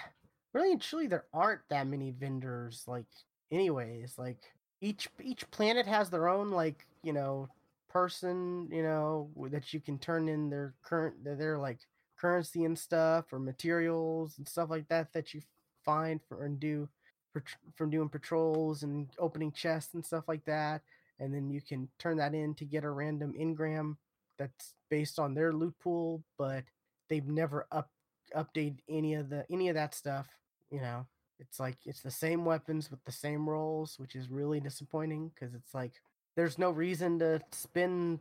[0.54, 3.06] really and truly there aren't that many vendors like
[3.52, 4.16] anyways.
[4.18, 4.40] Like
[4.82, 7.50] each each planet has their own like, you know,
[7.90, 11.80] person, you know, that you can turn in their current their, their like
[12.18, 15.42] currency and stuff or materials and stuff like that that you
[15.84, 16.88] find for and do
[17.34, 17.44] for,
[17.76, 20.82] from doing patrols and opening chests and stuff like that.
[21.20, 23.96] And then you can turn that in to get a random engram
[24.38, 26.64] that's based on their loot pool, but
[27.10, 27.90] they've never up
[28.36, 30.28] updated any of the any of that stuff.
[30.72, 31.06] You know,
[31.40, 35.54] it's like it's the same weapons with the same rolls, which is really disappointing because
[35.54, 35.94] it's like
[36.36, 38.20] there's no reason to spend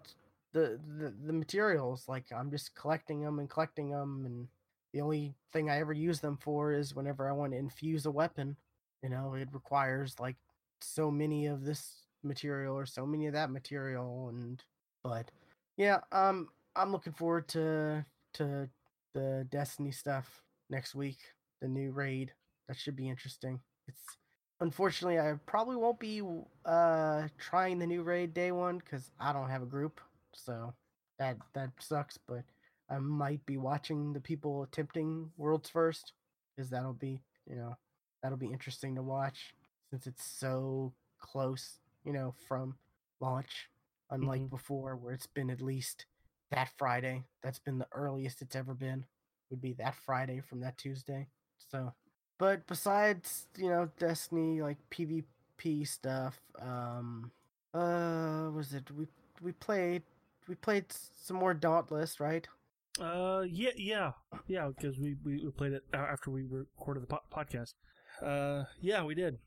[0.53, 2.05] the, the the materials.
[2.09, 4.49] Like I'm just collecting them and collecting them, and
[4.93, 8.11] the only thing I ever use them for is whenever I want to infuse a
[8.11, 8.57] weapon.
[9.03, 10.37] You know, it requires like
[10.81, 14.63] so many of this material or so many of that material, and
[15.05, 15.31] but
[15.77, 18.69] yeah, um, I'm looking forward to to
[19.15, 21.19] the Destiny stuff next week.
[21.61, 22.33] The new raid
[22.71, 23.59] that should be interesting.
[23.89, 24.17] It's
[24.61, 26.23] unfortunately I probably won't be
[26.65, 30.01] uh trying the new raid day one because I don't have a group,
[30.33, 30.73] so
[31.19, 32.17] that that sucks.
[32.29, 32.45] But
[32.89, 36.13] I might be watching the people attempting worlds first,
[36.55, 37.77] because that'll be you know
[38.23, 39.53] that'll be interesting to watch
[39.91, 42.77] since it's so close, you know, from
[43.21, 43.69] launch.
[44.13, 44.51] Unlike Mhm.
[44.51, 46.07] before, where it's been at least
[46.53, 47.25] that Friday.
[47.43, 49.07] That's been the earliest it's ever been.
[49.51, 51.29] Would be that Friday from that Tuesday.
[51.59, 51.95] So,
[52.41, 57.31] but besides, you know, Destiny like PvP stuff, um,
[57.75, 59.07] uh, was it we
[59.43, 60.03] we played
[60.49, 62.49] we played some more Dauntless, right?
[63.01, 64.13] Uh, yeah, yeah,
[64.49, 64.69] yeah.
[64.69, 67.75] Because we, we we played it after we recorded the po- podcast.
[68.21, 69.39] Uh, yeah, we did.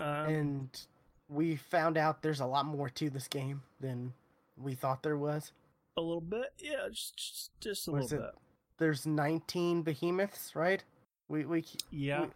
[0.00, 0.80] Um, and
[1.28, 4.12] we found out there's a lot more to this game than
[4.56, 5.52] we thought there was.
[5.96, 8.40] a little bit, yeah, just just, just a Was little it- bit.
[8.78, 10.84] There's 19 behemoths, right?
[11.28, 12.26] We we Yeah,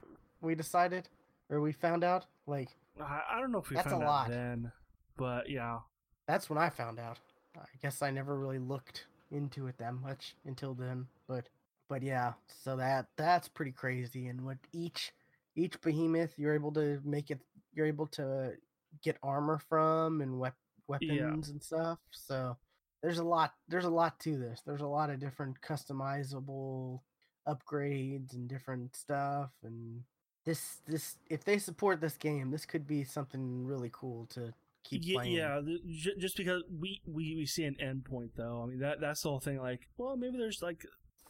[0.40, 1.08] we, we decided
[1.48, 2.68] or we found out like
[3.00, 4.26] I, I don't know if we That's a found lot.
[4.26, 4.72] out then,
[5.16, 5.78] but yeah,
[6.26, 7.18] that's when I found out.
[7.56, 11.48] I guess I never really looked into it that much until then, but
[11.88, 14.28] but yeah, so that that's pretty crazy.
[14.28, 15.12] And what each
[15.56, 17.40] each behemoth you're able to make it,
[17.72, 18.52] you're able to
[19.02, 20.54] get armor from and wep-
[20.86, 21.98] weapons and stuff.
[22.10, 22.56] So
[23.02, 24.62] there's a lot there's a lot to this.
[24.64, 27.00] There's a lot of different customizable
[27.54, 30.02] upgrades and different stuff and
[30.46, 34.52] this this if they support this game, this could be something really cool to
[34.84, 35.32] keep Ye- playing.
[35.34, 35.60] yeah.
[36.18, 38.62] Just because we, we we see an end point though.
[38.64, 39.58] I mean that that's the whole thing.
[39.58, 40.80] Like, well, maybe there's like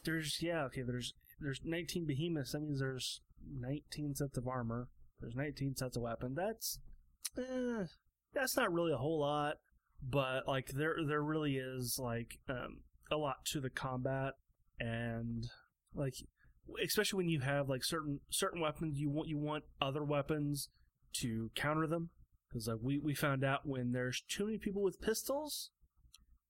[0.04, 2.52] there's yeah okay there's there's 19 behemoths.
[2.52, 3.20] That means there's
[3.59, 4.88] 19 sets of armor.
[5.20, 6.35] There's 19 sets of weapon.
[6.37, 6.78] That's
[7.37, 7.87] eh,
[8.33, 9.56] that's not really a whole lot,
[10.09, 14.35] but like there there really is like um a lot to the combat
[14.78, 15.48] and
[15.94, 16.14] like
[16.85, 20.68] especially when you have like certain certain weapons you want you want other weapons
[21.12, 22.11] to counter them
[22.48, 25.70] because like we, we found out when there's too many people with pistols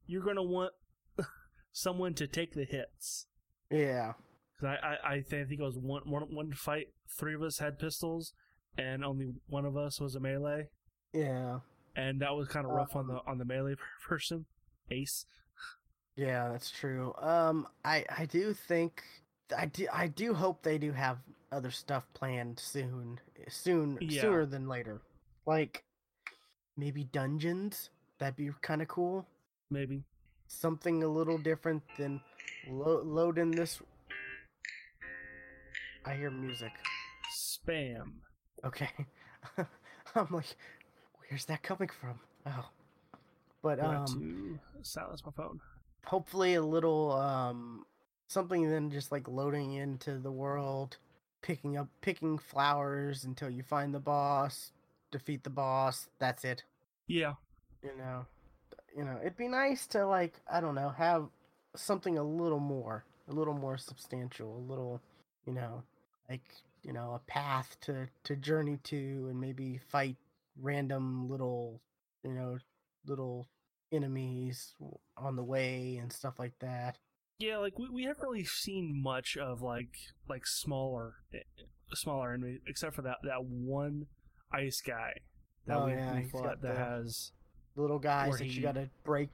[0.06, 0.72] you're gonna want
[1.72, 3.26] someone to take the hits
[3.70, 4.12] Yeah.
[4.60, 7.78] because I, I, I think it was one, one one fight three of us had
[7.78, 8.34] pistols
[8.76, 10.66] and only one of us was a melee
[11.14, 11.60] Yeah.
[11.96, 13.76] and that was kind of rough on the Um, on the melee
[14.08, 14.44] person
[14.90, 15.24] ace
[16.16, 17.14] Yeah, that's true.
[17.18, 19.02] Um, I I do think
[19.56, 21.18] I do I do hope they do have
[21.52, 24.20] other stuff planned soon, soon Yeah.
[24.22, 25.00] sooner than later.
[25.46, 25.84] Like
[26.76, 27.90] maybe dungeons.
[28.18, 29.26] That'd be kind of cool.
[29.70, 30.04] maybe
[30.46, 32.20] Something a little different than
[32.68, 33.80] lo- loading this.
[36.04, 36.72] I hear music.
[37.32, 38.12] spam
[38.64, 38.90] Okay,
[40.14, 40.44] I'm like,
[41.28, 42.18] where's that coming from?
[42.46, 42.68] Oh,
[43.62, 44.06] but um.
[44.06, 45.60] to silence my phone
[46.06, 47.84] hopefully a little um
[48.30, 50.96] something than just like loading into the world
[51.42, 54.72] picking up picking flowers until you find the boss
[55.10, 56.62] defeat the boss that's it.
[57.08, 57.34] Yeah.
[57.82, 58.26] You know
[58.96, 61.28] you know it'd be nice to like i don't know have
[61.76, 65.00] something a little more a little more substantial a little
[65.46, 65.82] you know
[66.28, 66.42] like
[66.82, 70.16] you know a path to to journey to and maybe fight
[70.60, 71.80] random little
[72.24, 72.58] you know
[73.06, 73.46] little
[73.92, 74.74] enemies
[75.16, 76.98] on the way and stuff like that
[77.40, 79.94] Yeah, like we, we haven't really seen much of like
[80.28, 81.38] like smaller eh,
[81.94, 84.06] smaller enemies except for that that one
[84.52, 85.12] ice guy
[85.66, 87.32] that Oh, we, yeah, we fought that has
[87.76, 89.30] little guys that he- you gotta break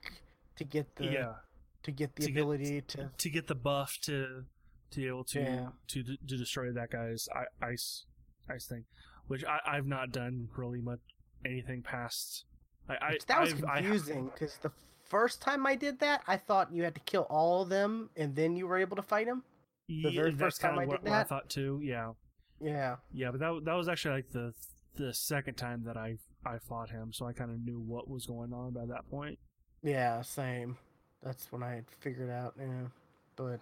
[0.57, 1.35] to get the yeah
[1.83, 4.45] to get the to get- ability to to get the buff to
[4.93, 5.69] to be able to Yeah.
[5.89, 7.29] to to destroy that guy's
[7.61, 8.05] ice
[8.49, 8.85] ice thing,
[9.27, 11.01] which I I've not done really much
[11.45, 12.45] anything past.
[12.89, 14.71] I, I that was I've- confusing because the
[15.09, 18.35] first time I did that, I thought you had to kill all of them and
[18.35, 19.43] then you were able to fight them.
[19.89, 21.81] yeah, very that's first time I what, did what I thought too.
[21.83, 22.13] Yeah,
[22.61, 24.53] Yeah, yeah, but that that was actually like the
[24.97, 28.27] the second time that I I fought him, so I kind of knew what was
[28.27, 29.39] going on by that point.
[29.83, 30.77] yeah, same.
[31.23, 32.55] That's when I had figured out.
[32.59, 32.89] Yeah,
[33.37, 33.61] but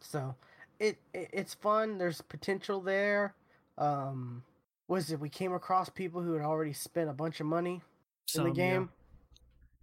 [0.00, 0.34] so
[0.78, 1.98] it, it it's fun.
[1.98, 3.34] There's potential there.
[3.78, 4.42] um,
[4.88, 7.80] was it we came across people who had already spent a bunch of money in
[8.26, 8.70] Some, the yeah.
[8.70, 8.90] game.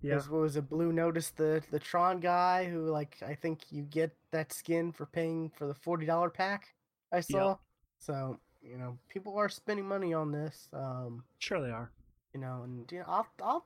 [0.04, 0.16] Yeah.
[0.16, 4.12] Was, was it Blue Notice the the Tron guy who like I think you get
[4.32, 6.74] that skin for paying for the forty dollar pack
[7.12, 7.58] I saw.
[8.00, 10.68] So you know people are spending money on this.
[10.74, 11.92] Um, Sure they are.
[12.34, 13.66] you know, and you know I'll I'll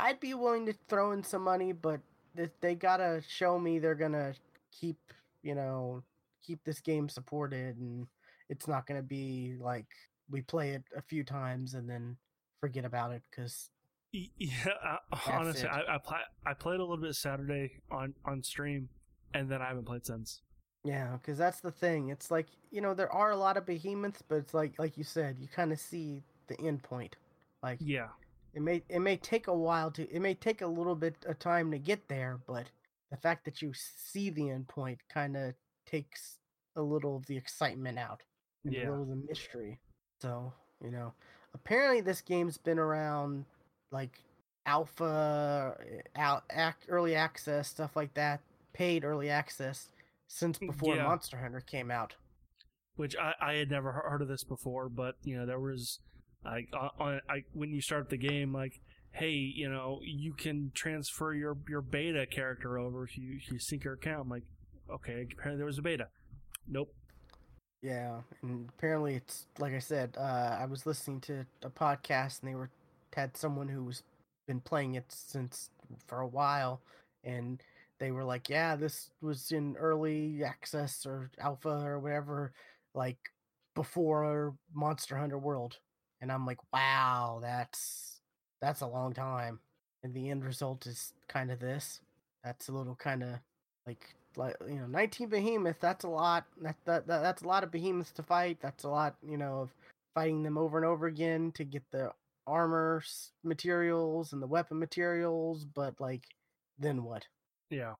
[0.00, 2.00] I'd be willing to throw in some money, but
[2.34, 4.34] they, they gotta show me they're gonna
[4.72, 4.98] keep
[5.42, 6.02] you know
[6.42, 8.06] keep this game supported and
[8.48, 9.86] it's not gonna be like
[10.30, 12.16] we play it a few times and then
[12.60, 13.70] forget about it because
[14.12, 14.98] Yeah, I,
[15.32, 15.70] honestly, it.
[15.70, 18.88] I I, play, I played a little bit Saturday on on stream,
[19.34, 20.40] and then I haven't played since.
[20.84, 22.08] Yeah, because that's the thing.
[22.08, 25.04] It's like you know there are a lot of behemoths, but it's like like you
[25.04, 27.16] said, you kind of see the end point.
[27.62, 28.08] Like Yeah,
[28.54, 31.38] it may it may take a while to it may take a little bit of
[31.38, 32.70] time to get there, but
[33.10, 35.54] the fact that you see the end point kind of
[35.86, 36.38] takes
[36.76, 38.22] a little of the excitement out
[38.64, 38.80] Yeah.
[38.80, 39.80] a little of the mystery.
[40.22, 41.12] So you know,
[41.54, 43.44] apparently this game's been around
[43.90, 44.22] like
[44.66, 45.76] alpha,
[46.16, 48.40] out ac early access stuff like that,
[48.72, 49.88] paid early access
[50.26, 51.04] since before Yeah.
[51.04, 52.14] Monster Hunter came out.
[52.96, 56.00] which I, I had never heard of this before, but you know there was
[56.44, 58.72] like on I when you start the game like
[59.12, 63.58] hey you know you can transfer your your beta character over if you if you
[63.58, 64.22] sync your account.
[64.22, 64.44] I'm like
[64.92, 66.08] okay apparently there was a beta.
[66.66, 66.92] Nope.
[67.80, 70.16] Yeah, and apparently it's like I said.
[70.18, 72.70] Uh, I was listening to a podcast, and they were
[73.14, 74.02] had someone who's
[74.46, 75.70] been playing it since
[76.06, 76.80] for a while,
[77.24, 77.62] and
[77.98, 82.52] they were like, "Yeah, this was in early access or alpha or whatever,
[82.94, 83.18] like
[83.74, 85.78] before Monster Hunter World."
[86.20, 88.20] And I'm like, "Wow, that's
[88.60, 89.60] that's a long time."
[90.02, 92.00] And the end result is kind of this.
[92.44, 93.40] That's a little kind of
[93.86, 97.64] like like you know 19 behemoth that's a lot that, that, that that's a lot
[97.64, 99.70] of behemoths to fight that's a lot you know of
[100.14, 102.10] fighting them over and over again to get the
[102.48, 103.02] armor
[103.44, 106.24] materials and the weapon materials but like
[106.78, 107.26] then what?
[107.70, 107.94] Yeah.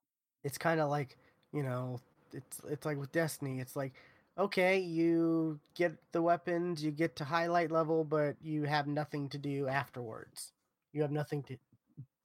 [0.44, 1.16] it's kind of like
[1.52, 2.00] you know
[2.32, 3.94] it's it's like with destiny it's like
[4.38, 9.38] okay you get the weapons you get to highlight level but you have nothing to
[9.38, 10.52] do afterwards.
[10.92, 11.56] You have nothing to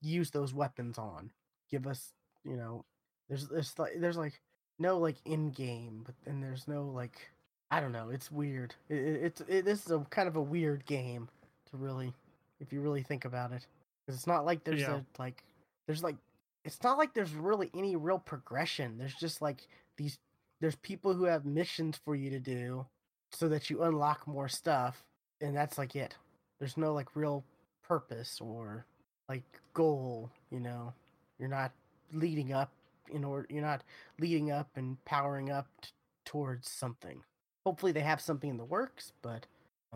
[0.02, 1.32] use those weapons on.
[1.70, 2.14] Give us
[2.46, 2.86] you know
[3.30, 4.40] there's there's like there's like
[4.80, 7.30] no like in game but then there's no like
[7.72, 8.76] i don't know it's weird.
[8.90, 11.30] It, it, it's it, this is a kind of a weird game
[11.74, 12.14] to really
[12.60, 13.66] if you really think about it
[14.06, 14.98] 'Cause it's not like there's Yeah.
[14.98, 15.44] a like
[15.88, 16.18] there's like
[16.66, 18.98] it's not like there's really any real progression.
[18.98, 20.20] There's just like these
[20.62, 22.86] there's people who have missions for you to do
[23.32, 25.04] so that you unlock more stuff
[25.42, 26.16] and that's like it.
[26.60, 27.44] There's no like real
[27.82, 28.86] purpose or
[29.28, 30.94] like goal, you know.
[31.40, 31.72] You're not
[32.12, 32.72] leading up
[33.10, 33.84] in order you're not
[34.20, 35.92] leading up and powering up t-
[36.26, 37.24] towards something.
[37.66, 39.48] Hopefully they have something in the works, but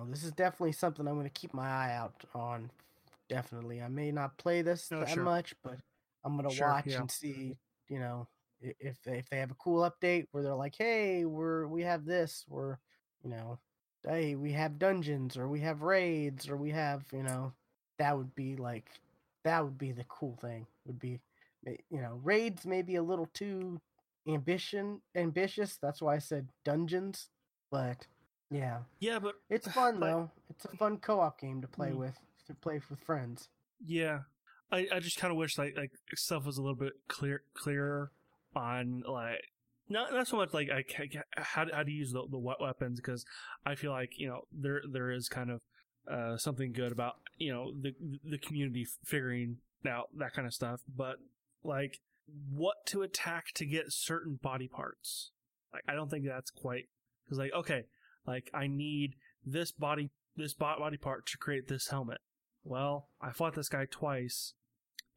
[0.05, 2.71] this is definitely something I'm going to keep my eye out on.
[3.29, 3.81] Definitely.
[3.81, 5.23] I may not play this Oh, that sure.
[5.23, 5.79] much, but
[6.23, 6.99] I'm gonna Sure, watch yeah.
[6.99, 7.57] and see,
[7.89, 8.27] you know,
[8.61, 12.05] if they, if they have a cool update where they're like, "Hey, we're we have
[12.05, 12.79] this," or
[13.23, 13.59] you know,
[14.03, 17.53] "Hey, we have dungeons," or "We have raids," or "We have," you know,
[17.99, 18.89] that would be like,
[19.43, 20.67] that would be the cool thing.
[20.85, 21.19] Would be,
[21.89, 23.81] you know, raids may be a little too
[24.27, 25.77] ambition ambitious.
[25.77, 27.29] That's why I said dungeons,
[27.71, 28.07] but
[28.49, 30.31] yeah, Yeah, but it's fun But- though.
[30.49, 31.97] It's a fun co-op game to play Mm.
[31.97, 33.49] with, to play with friends.
[33.85, 34.21] Yeah,
[34.71, 38.11] I, I just kind of wish like like stuff was a little bit clear clearer
[38.55, 39.41] on like
[39.89, 40.83] not not so much like I
[41.37, 43.23] how to, how to use the the we- weapons because
[43.65, 45.61] I feel like you know there there is kind of
[46.11, 50.81] uh, something good about you know the the community figuring out that kind of stuff,
[50.93, 51.17] but
[51.63, 51.99] like
[52.49, 55.31] what to attack to get certain body parts,
[55.71, 56.89] like I don't think that's quite
[57.25, 57.83] because like okay,
[58.27, 59.15] like I need
[59.45, 62.19] this body this bo- body part to create this helmet
[62.67, 64.53] well, I fought this guy twice,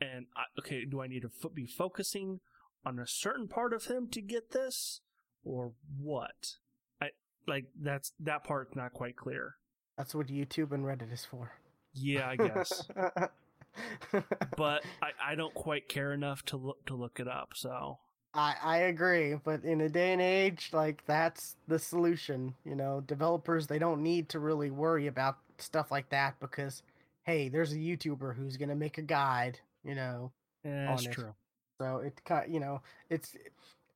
[0.01, 2.41] and I, okay, do I need to fo- be focusing
[2.87, 5.01] on a certain part of him to get this,
[5.45, 6.55] or what?
[7.03, 7.09] I
[7.49, 9.57] like that's that part's not quite clear.
[9.99, 11.53] That's what YouTube and Reddit is for.
[11.93, 12.89] Yeah, I guess,
[14.57, 17.51] but I, I don't quite care enough to look to look it up.
[17.57, 17.99] So
[18.35, 22.55] I I agree, but in a day and age like that's the solution.
[22.64, 26.83] You know, developers they don't need to really worry about stuff like that because
[27.24, 29.59] hey, there's a YouTuber who's gonna make a guide.
[29.85, 30.33] You know,
[30.64, 31.12] yeah, that's it.
[31.12, 31.35] true.
[31.81, 33.35] so it you know it's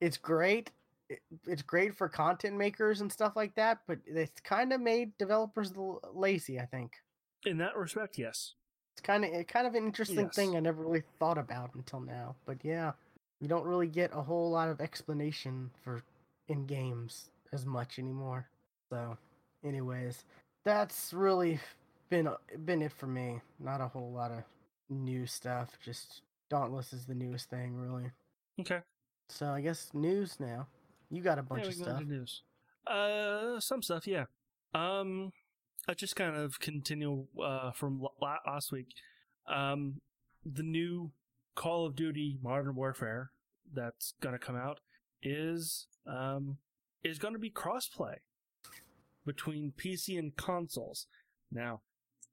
[0.01, 0.71] it's great.
[1.47, 5.73] It's great for content makers and stuff like that, but it's kind of made developers
[6.13, 6.59] lazy.
[6.59, 6.93] I think
[7.47, 8.55] In that respect, yes.
[8.95, 10.35] it's kind of it kind of an interesting Yes.
[10.35, 12.37] thing I never really thought about until now.
[12.47, 12.93] But yeah,
[13.45, 16.03] you don't really get a whole lot of explanation for
[16.49, 18.49] in games as much anymore.
[18.89, 19.19] So
[19.63, 20.25] anyways,
[20.65, 21.61] that's really
[22.09, 22.27] been
[22.65, 23.43] been it for me.
[23.61, 24.45] Not a whole lot of
[24.89, 25.79] new stuff.
[25.85, 28.11] Just Dauntless is the newest thing, really.
[28.59, 28.81] Okay.
[29.29, 30.67] So I guess news now.
[31.11, 32.03] You got a bunch yeah, of stuff.
[32.07, 32.43] news.
[32.87, 34.25] Uh, some stuff, yeah.
[34.75, 35.33] Um,
[35.87, 38.89] I just kind of continue uh from la- la- last week.
[39.47, 40.01] Um,
[40.47, 41.11] the new
[41.55, 43.31] Call of Duty Modern Warfare
[43.75, 44.81] that's gonna come out
[45.23, 46.59] is um
[47.03, 48.17] is gonna be crossplay
[49.27, 51.07] between PC and consoles.
[51.51, 51.81] Now,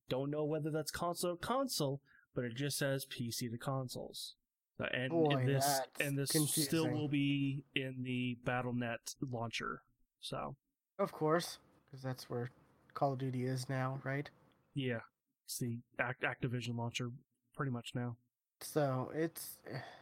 [0.10, 2.02] don't know whether that's console to console,
[2.36, 4.36] but it just says PC to consoles.
[4.80, 6.32] Uh, And, Boy, and this and this
[6.66, 9.84] still will be in the Battle.net launcher.
[10.20, 10.56] So
[11.00, 12.52] Of course, because that's where
[12.94, 14.30] Call of Duty is now, right?
[14.74, 15.02] yeah,
[15.46, 17.12] it's the Act- Activision launcher
[17.54, 18.18] pretty much now.
[18.62, 19.57] So it's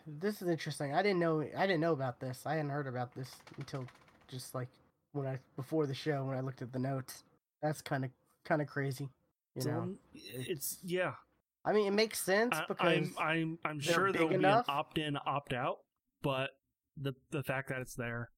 [0.06, 0.94] this is interesting.
[0.94, 2.44] I didn't know I didn't know about this.
[2.46, 3.86] I hadn't heard about this until
[4.28, 4.68] just like
[5.14, 7.24] when I before the show when I looked at the notes.
[7.62, 8.12] That's kind of
[8.46, 9.10] kind of crazy.
[9.56, 11.14] You So, know, it's yeah.
[11.66, 14.66] I mean, it makes sense because I'm I'm I'm they're sure there'll enough.
[14.66, 15.80] be an opt in opt out,
[16.22, 16.52] but
[17.02, 18.30] the the fact that it's there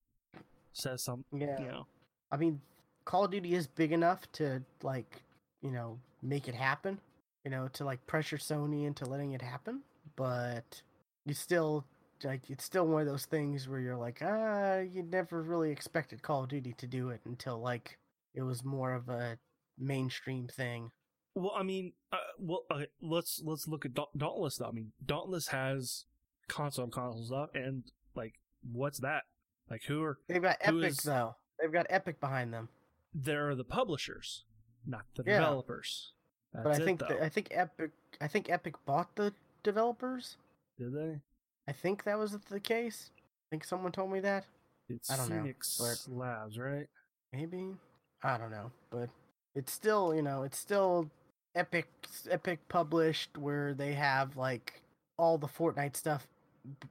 [0.73, 1.39] says something.
[1.39, 1.87] yeah, You know,
[2.31, 2.61] I mean,
[3.05, 5.21] Call of Duty is big enough to like
[5.61, 6.99] you know make it happen.
[7.45, 9.81] You know, to like pressure Sony into letting it happen,
[10.21, 10.81] but
[11.25, 11.83] you still
[12.23, 16.21] like it's still one of those things where you're like, ah, you never really expected
[16.21, 17.97] Call of Duty to do it until like
[18.35, 19.37] it was more of a
[19.79, 20.91] mainstream thing.
[21.33, 24.57] Well, I mean, uh, well, okay, let's let's look at Daunt- Dauntless.
[24.57, 24.67] Though.
[24.67, 26.05] I mean, Dauntless has
[26.47, 28.35] console and console stuff, and like,
[28.71, 29.23] what's that?
[29.69, 31.35] Like, who are They've got Epic is- though.
[31.59, 32.69] They've got Epic behind them.
[33.13, 34.43] they're the publishers,
[34.85, 35.39] not the Yeah.
[35.39, 36.11] developers.
[36.53, 39.33] That's but I think I think Epic I think Epic bought the
[39.63, 40.37] developers.
[40.77, 41.19] did they?
[41.67, 43.11] I think that was the case.
[43.17, 44.45] I think someone told me that.
[44.89, 46.87] It's I don't know, Phoenix but- Labs, right?
[47.33, 47.75] Maybe
[48.23, 49.09] I don't know, but
[49.55, 51.09] it's still you know it's still
[51.55, 51.87] Epic
[52.29, 54.81] Epic published where they have like
[55.17, 56.27] all the Fortnite stuff.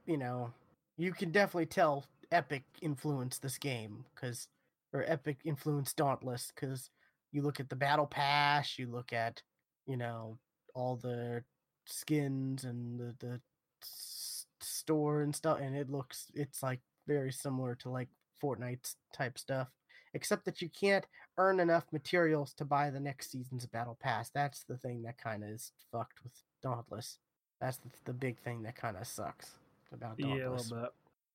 [0.06, 0.52] You know,
[0.96, 4.48] you can definitely tell Epic influenced this game because
[4.92, 6.90] or Epic influenced Dauntless because
[7.32, 9.42] you look at the battle pass, you look at
[9.86, 10.38] you know
[10.74, 11.42] all the
[11.86, 13.40] skins and the the
[13.82, 18.08] s- store and stuff, and it looks it's like very similar to like
[18.42, 19.68] Fortnite type stuff
[20.14, 21.06] except that you can't
[21.38, 24.28] earn enough materials to buy the next season's battle pass.
[24.30, 27.18] That's the thing that kind of is fucked with Dauntless.
[27.60, 29.50] That's the, the big thing that kind of sucks
[29.92, 30.70] about Dauntless.
[30.70, 30.86] little bit.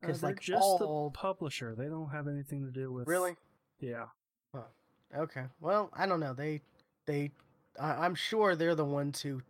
[0.04, 1.74] Uh, 'Cause, they're like, just all- the publisher.
[1.74, 3.08] They don't have anything to do with.
[3.08, 3.36] Really?
[3.80, 4.06] Yeah.
[5.16, 5.46] Okay.
[5.62, 6.34] Well, I don't know.
[6.34, 6.62] They
[7.06, 7.32] they
[7.80, 9.42] I, I'm sure they're the ones who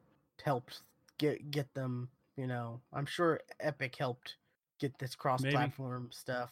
[0.43, 0.81] helped
[1.17, 2.09] get get them.
[2.37, 4.35] You know, I'm sure Epic helped
[4.79, 6.51] get this cross-platform stuff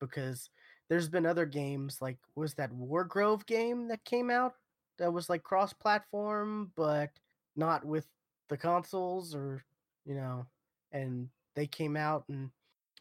[0.00, 0.50] because
[0.88, 4.54] there's been other games like was that Wargroove game that came out
[4.98, 7.10] that was like cross-platform but
[7.56, 8.06] not with
[8.48, 9.62] the consoles or
[10.04, 10.46] you know,
[10.92, 12.50] and they came out and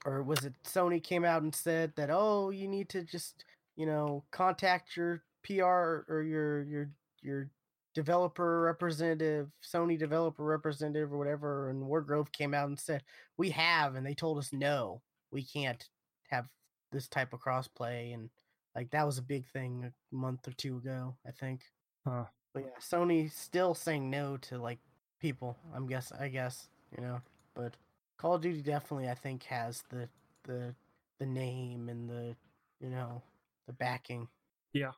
[0.05, 3.43] or was it Sony came out and said that oh you need to just
[3.75, 6.89] you know contact your PR or your your
[7.21, 7.49] your
[7.93, 13.03] developer representative, Sony developer representative or whatever, and Wargroove came out and said
[13.37, 15.87] we have, and they told us no, we can't
[16.29, 16.45] have
[16.91, 18.29] this type of crossplay, and
[18.75, 21.61] like that was a big thing a month or two ago, I think.
[22.07, 22.25] Huh.
[22.53, 24.79] But yeah, Sony still saying no to like
[25.19, 25.57] people.
[25.75, 27.21] I'm guess I guess you know,
[27.55, 27.75] but
[28.17, 30.09] Call of Duty definitely I think has the
[30.45, 30.73] the
[31.19, 32.35] the name and the
[32.79, 33.21] you know
[33.67, 34.27] the backing.
[34.73, 34.91] Yeah.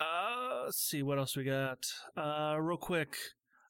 [0.00, 0.27] Uh,
[0.68, 1.78] let's see what else we got.
[2.14, 3.16] Uh, real quick,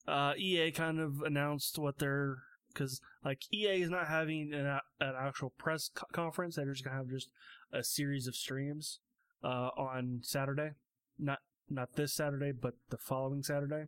[0.08, 2.38] uh, EA kind of announced what they're
[2.72, 4.66] because like EA is not having an,
[5.00, 6.56] an actual press co- conference.
[6.56, 7.28] They're just gonna have just
[7.72, 8.98] a series of streams
[9.44, 10.70] uh, on Saturday,
[11.20, 11.38] not
[11.70, 13.84] not this Saturday, but the following Saturday,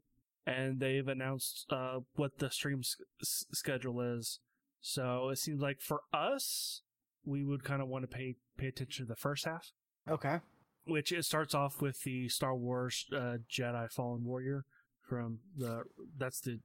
[0.47, 2.83] and they've announced uh, what the stream
[3.21, 4.39] s- schedule is.
[4.81, 6.83] So it seems like for us,
[7.25, 9.73] we would kind of want to pay pay attention to the first half
[10.09, 10.39] Okay.
[10.87, 14.64] Which it starts off with the Star Wars uh, Jedi Fallen Warrior
[15.09, 15.83] from the
[16.18, 16.61] that's the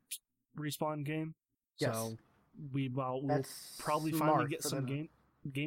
[0.57, 1.36] respawn game.
[1.80, 1.93] Yes.
[1.95, 2.16] So
[2.74, 5.09] we will we'll That's probably finally get some them, game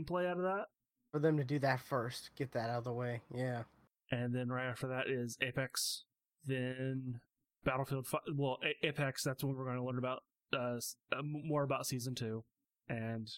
[0.06, 0.66] gameplay out of that.
[1.12, 2.30] for them to do that first.
[2.36, 3.20] Get that out of the way.
[3.34, 3.64] Yeah.
[4.10, 6.04] And then right after that is Apex,
[6.46, 7.20] then
[7.64, 8.06] Battlefield.
[8.06, 9.22] Fi- Well, A- Apex.
[9.22, 10.22] That's when we're going to learn about
[10.54, 10.78] uh,
[11.12, 12.42] uh, more about season two,
[12.88, 13.28] and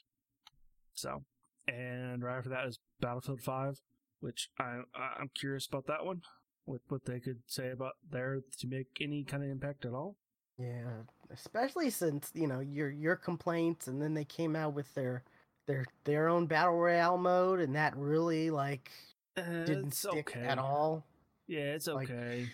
[0.95, 1.25] so
[1.67, 3.81] and right after that is Battlefield Five,
[4.21, 6.23] which I I- I'm curious about that one.
[6.67, 10.17] With what they could say about there to make any kind of impact at all.
[10.59, 15.25] Yeah, especially since you know your your complaints, and then they came out with their
[15.67, 18.91] their their own battle royale mode, and that really like
[19.37, 20.41] Uh, didn't stick okay.
[20.47, 21.05] at all.
[21.47, 22.49] Yeah, it's okay.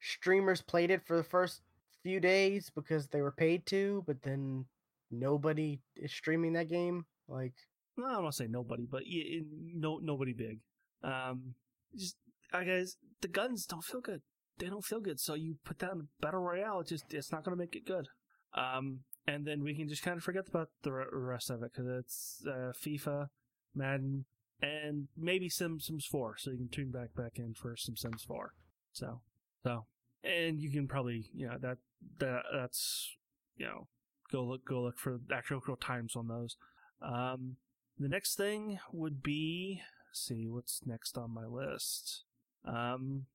[0.00, 1.62] streamers played it for the first
[2.02, 4.66] few days because they were paid to, but then
[5.10, 7.04] nobody is streaming that game.
[7.28, 7.52] Like,
[7.96, 9.40] no, I don't want to say nobody, but yeah,
[9.74, 10.60] no, nobody big.
[11.02, 11.54] Um,
[11.96, 12.16] just
[12.52, 14.22] I guys, the guns don't feel good.
[14.58, 15.20] They don't feel good.
[15.20, 17.86] So you put that in battle royale, it just it's not going to make it
[17.86, 18.08] good.
[18.54, 21.86] Um, and then we can just kind of forget about the rest of it because
[21.86, 23.28] it's uh, FIFA,
[23.74, 24.24] Madden,
[24.60, 26.36] and maybe Sims Sims Four.
[26.38, 28.54] So you can tune back back in for some Sims Four.
[28.92, 29.20] So
[29.62, 29.86] so
[30.24, 31.78] and you can probably you know that
[32.18, 33.16] that that's
[33.56, 33.86] you know
[34.32, 36.56] go look go look for actual times on those.
[37.02, 37.56] Um,
[37.98, 39.80] the next thing would be
[40.12, 42.24] see what's next on my list.
[42.64, 43.26] Um,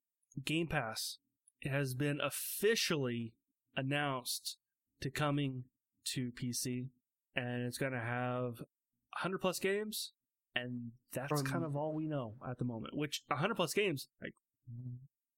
[0.44, 1.18] Game Pass
[1.62, 3.32] it has been officially
[3.76, 4.56] announced
[5.00, 5.64] to coming
[6.04, 6.88] to PC,
[7.34, 8.60] and it's going to have
[9.14, 10.12] 100 plus games,
[10.54, 12.96] and that's From- kind of all we know at the moment.
[12.96, 14.34] Which 100 plus games, like,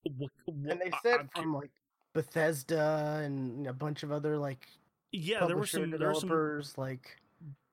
[0.03, 1.71] what, what, and they said I'm from like
[2.13, 4.65] Bethesda and a bunch of other like
[5.11, 6.77] yeah, there were some there were some developers.
[6.77, 7.17] Like,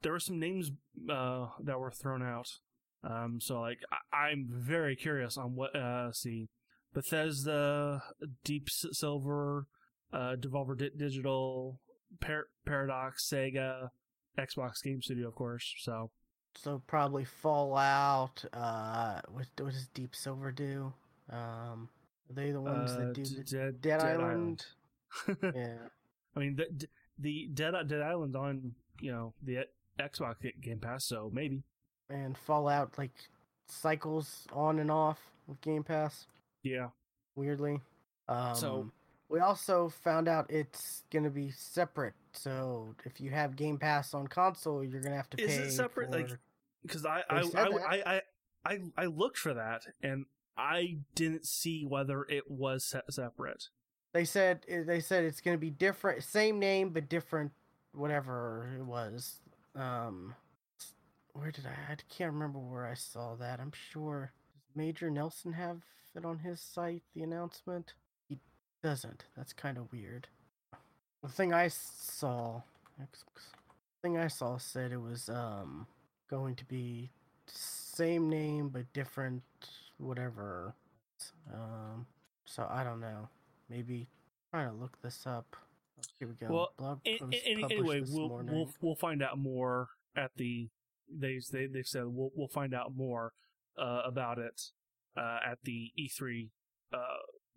[0.03, 0.71] there were some names
[1.11, 2.59] uh, that were thrown out.
[3.05, 6.49] Um, so like I- I'm very curious on what uh see
[6.95, 8.03] Bethesda,
[8.45, 9.67] Deep Silver,
[10.13, 11.79] uh, Devolver Di- Digital,
[12.21, 13.91] Par- Paradox, Sega,
[14.39, 15.75] Xbox Game Studio, of course.
[15.79, 16.11] So
[16.55, 18.45] so probably Fallout.
[18.53, 20.93] Uh, what, what does Deep Silver do?
[21.31, 21.89] Um,
[22.31, 24.65] are they the ones uh, that do D- Dead, Dead Island?
[25.29, 25.39] Island.
[25.55, 25.77] yeah.
[26.35, 26.87] I mean the
[27.19, 29.67] the Dead Dead Island on you know the
[30.01, 31.63] Xbox Game Pass, so maybe
[32.11, 33.13] and Fallout like
[33.69, 36.27] cycles on and off with Game Pass.
[36.63, 36.89] yeah.
[37.35, 37.81] Weirdly,
[38.29, 38.91] um, So-
[39.29, 42.15] we also found out it's gonna be separate.
[42.33, 45.63] So if you have Game Pass on console, you're gonna have to Is pay.
[45.65, 46.11] it separate?
[46.13, 46.31] Like,
[46.83, 47.43] because I I, I.
[47.55, 48.23] I, I
[48.65, 50.27] I I looked for that and
[50.57, 53.69] I didn't see whether it was se- separate.
[54.13, 57.53] they said eh, they said it's gonna be different, same name but different,
[57.93, 59.41] whatever it was.
[59.75, 60.46] Um, s-
[61.39, 61.93] where did I?
[61.93, 63.61] I can't remember where I saw that.
[63.61, 64.33] I'm sure.
[64.55, 65.79] Does Major Nelson have
[66.15, 67.03] it on his site?
[67.15, 67.95] The announcement.
[68.29, 68.39] He
[68.83, 69.25] doesn't.
[69.37, 70.29] That's kind of weird.
[71.23, 72.63] The thing I saw,
[74.03, 75.87] thing I saw said it was um
[76.31, 77.11] going to be
[77.47, 79.43] same name but different
[79.99, 80.75] whatever.
[81.53, 82.07] Um,
[82.45, 83.29] so I don't know.
[83.69, 84.09] Maybe
[84.51, 85.57] trying to look this up.
[86.19, 86.53] Here we go.
[86.53, 90.69] Well, Blog post anyway, we'll we'll we'll find out more at the
[91.13, 93.33] they they they said we'll we'll find out more
[93.79, 94.61] uh, about it
[95.17, 96.51] uh, at the E3
[96.93, 96.99] uh,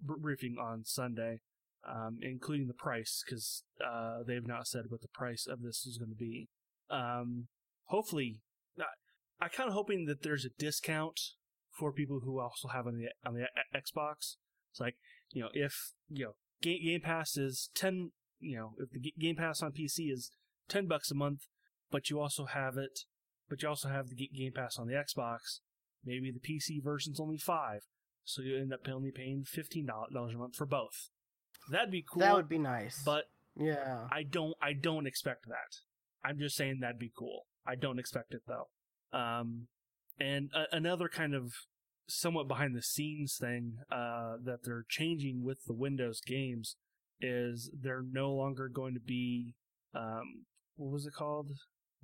[0.02, 1.42] briefing on Sunday,
[1.88, 5.98] um, including the price because uh, they've not said what the price of this is
[5.98, 6.50] going to be.
[6.90, 7.48] Um,
[7.86, 8.42] hopefully,
[8.78, 11.20] I, I kind of hoping that there's a discount
[11.72, 14.36] for people who also have on the on the Xbox.
[14.72, 14.96] It's like
[15.32, 16.32] you know if you know
[16.62, 20.32] Game, Game Pass is ten you know, if the Game Pass on PC is
[20.68, 21.42] ten bucks a month,
[21.92, 23.02] but you also have it,
[23.50, 25.60] but you also have the Game Pass on the Xbox.
[26.06, 27.82] Maybe the PC version's only five,
[28.24, 31.10] so you end up only paying fifteen dollars a month for both.
[31.72, 32.22] That'd be cool.
[32.22, 33.02] That would be nice.
[33.04, 33.26] but
[33.56, 34.54] yeah, I don't.
[34.62, 35.78] I don't expect that.
[36.24, 37.46] I'm just saying that'd be cool.
[37.68, 38.70] I don't expect it though.
[39.18, 39.68] Um,
[40.20, 41.52] and a- another kind of
[42.08, 46.76] somewhat behind the scenes thing uh, that they're changing with the Windows games
[47.22, 49.54] is they're no longer going to be
[49.94, 50.46] um,
[50.76, 51.52] what was it called?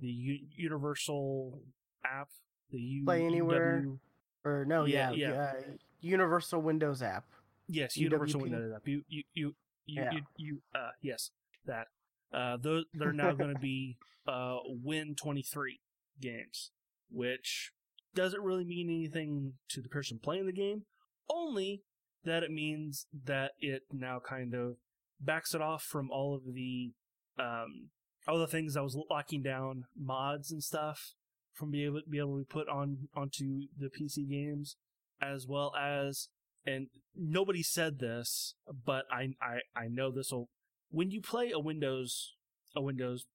[0.00, 1.60] The U- Universal
[2.04, 2.28] app.
[2.70, 3.82] The U- Play Anywhere?
[3.84, 3.98] UW
[4.44, 5.42] or no, Yeah, yeah, yeah.
[5.42, 7.24] Uh, Universal Windows app.
[7.68, 8.42] Yes, Universal UWP?
[8.42, 8.86] Windows app.
[8.86, 9.54] You, you, you,
[9.86, 10.12] you, Yeah.
[10.12, 11.30] you, you uh, yes,
[11.66, 11.86] that.
[12.32, 15.80] Uh, those they're now going to be uh Win twenty three
[16.20, 16.70] games,
[17.10, 17.72] which
[18.14, 20.82] doesn't really mean anything to the person playing the game.
[21.30, 21.82] Only
[22.24, 24.76] that it means that it now kind of
[25.20, 26.92] backs it off from all of the
[27.38, 27.90] um
[28.28, 31.14] all the things I was locking down mods and stuff
[31.52, 34.76] from being able to be able to put on onto the PC games,
[35.20, 36.28] as well as
[36.66, 38.54] and nobody said this,
[38.84, 40.50] but I I I know this will
[40.90, 42.34] when you play a Windows
[42.74, 43.26] a Windows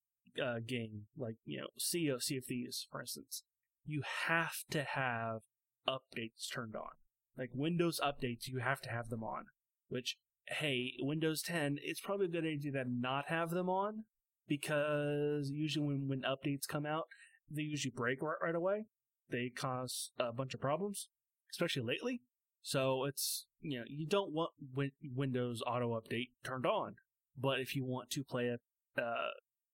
[0.42, 3.44] uh, game like you know Sea of Sea of Thieves for instance,
[3.86, 5.42] you have to have
[5.88, 6.92] updates turned on.
[7.38, 9.46] Like Windows updates, you have to have them on.
[9.90, 10.18] Which
[10.48, 14.04] hey, Windows 10, it's probably a good idea to not have them on
[14.52, 17.08] because usually when when updates come out,
[17.50, 18.84] they usually break right, right away.
[19.30, 21.08] They cause a bunch of problems,
[21.50, 22.20] especially lately.
[22.62, 26.96] So it's you know you don't want win- Windows Auto Update turned on,
[27.40, 28.58] but if you want to play a
[29.02, 29.32] uh,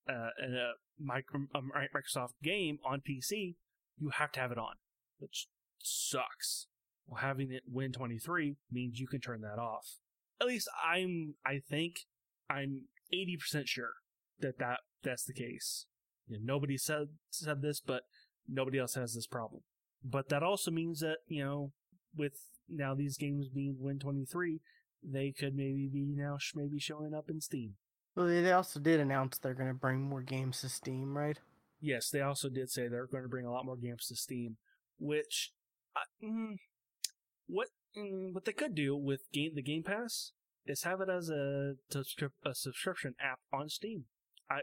[0.08, 3.56] uh, a, micro, a Microsoft game on PC,
[3.98, 4.76] you have to have it on,
[5.18, 5.48] which
[5.80, 6.68] sucks.
[7.08, 9.96] Well, having it win 23 means you can turn that off.
[10.40, 12.06] At least I'm, I think,
[12.50, 13.94] I'm 80% sure
[14.40, 15.86] that, that that's the case.
[16.28, 18.04] You know, nobody said, said this, but
[18.48, 19.62] nobody else has this problem.
[20.04, 21.72] But that also means that, you know,
[22.16, 22.34] with
[22.70, 24.60] now these games being Win 23,
[25.04, 27.76] they could maybe be now sh- maybe showing up in Steam.
[28.16, 31.38] Well, they also did announce they're going to bring more games to Steam, right?
[31.80, 34.58] Yes, they also did say they're going to bring a lot more games to Steam,
[35.00, 35.52] which,
[35.96, 36.56] uh, mm,
[37.46, 40.32] what mm, what they could do with game the Game Pass
[40.66, 41.76] is have it as a
[42.44, 44.06] a subscription app on Steam.
[44.50, 44.60] I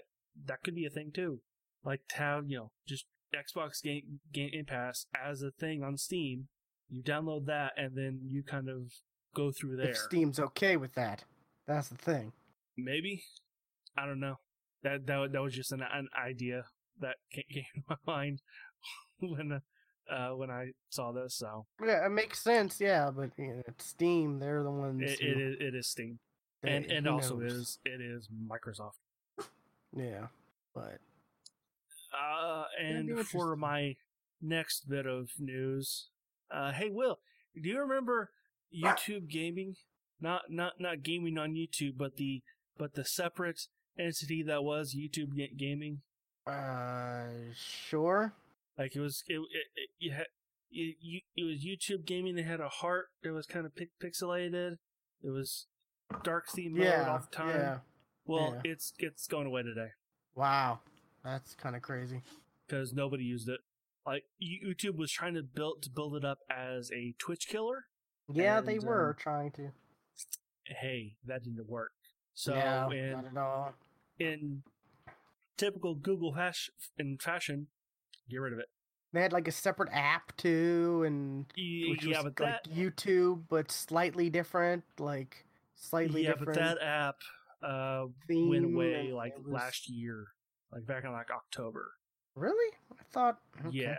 [0.47, 1.41] that could be a thing too,
[1.85, 6.49] like to have you know just Xbox Game Game Pass as a thing on Steam.
[6.89, 8.93] You download that and then you kind of
[9.35, 9.91] go through there.
[9.91, 11.25] If Steam's okay with that,
[11.67, 12.33] that's the thing.
[12.77, 13.25] Maybe
[13.97, 14.39] I don't know.
[14.83, 16.65] That that that was just an an idea
[17.01, 18.41] that came to my mind
[19.21, 19.61] when
[20.11, 21.37] uh, when I saw this.
[21.37, 22.81] So yeah, it makes sense.
[22.81, 24.39] Yeah, but you know, it's Steam.
[24.39, 25.03] They're the ones.
[25.03, 26.19] It, who, it is it is Steam,
[26.63, 27.53] they, and and also knows?
[27.53, 28.99] is it is Microsoft.
[29.97, 30.27] Yeah,
[30.75, 30.99] but
[32.13, 33.97] Uh, and for my
[34.41, 36.09] next bit of news,
[36.51, 37.19] uh, hey Will,
[37.61, 38.31] do you remember
[38.75, 39.77] YouTube gaming?
[40.21, 42.43] Not not not gaming on YouTube, but the
[42.77, 43.63] but the separate
[43.99, 46.03] entity that was YouTube gaming.
[46.47, 48.35] uh, sure.
[48.79, 50.27] Like it was, it it, it, you had,
[50.71, 52.35] it, you, it was YouTube gaming.
[52.35, 53.07] They had a heart.
[53.23, 53.73] It was kind of
[54.03, 54.79] pixelated.
[55.23, 55.67] It was
[56.25, 57.49] dark theme mode Yeah, all the time.
[57.49, 57.79] yeah.
[58.27, 58.73] Well, yeah.
[58.73, 59.89] it's it's going away today
[60.35, 60.81] Wow,
[61.25, 62.23] that's kind of crazy.
[62.67, 63.61] because nobody used it.
[64.07, 67.87] Like YouTube was trying to build to build it up as a Twitch killer.
[68.33, 69.71] Yeah, they were um, trying to.
[70.67, 71.93] Hey, that didn't work.
[72.35, 73.75] So no, in not at all.
[74.19, 74.63] in
[75.57, 77.69] typical Google hash in fashion,
[78.29, 78.67] get rid of it.
[79.13, 83.71] They had like a separate app too, and which yeah, but like that YouTube, but
[83.71, 85.47] slightly different, like
[85.77, 86.55] slightly yeah, different.
[86.55, 87.17] but that app
[87.65, 90.27] uh, theme went away like was- last year,
[90.73, 91.93] like back in like October.
[92.35, 92.75] Really?
[92.93, 93.39] I thought.
[93.61, 93.97] okay, Yeah,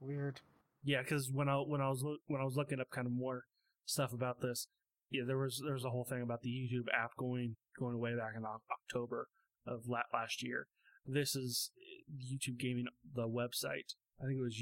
[0.00, 0.40] Weird.
[0.82, 3.44] yeah, because when I when I was when I was looking up kind of more
[3.84, 4.66] stuff about this,
[5.10, 8.16] yeah, there was there was a whole thing about the YouTube app going going away
[8.16, 9.28] back in October
[9.66, 10.66] of la- last year.
[11.06, 11.70] This is
[12.18, 13.94] YouTube Gaming, the website.
[14.20, 14.60] I think it was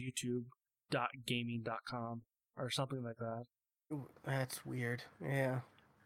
[0.92, 2.22] YouTube.gaming.com
[2.58, 3.44] or something like that.
[4.24, 5.02] That's weird.
[5.22, 5.60] Yeah.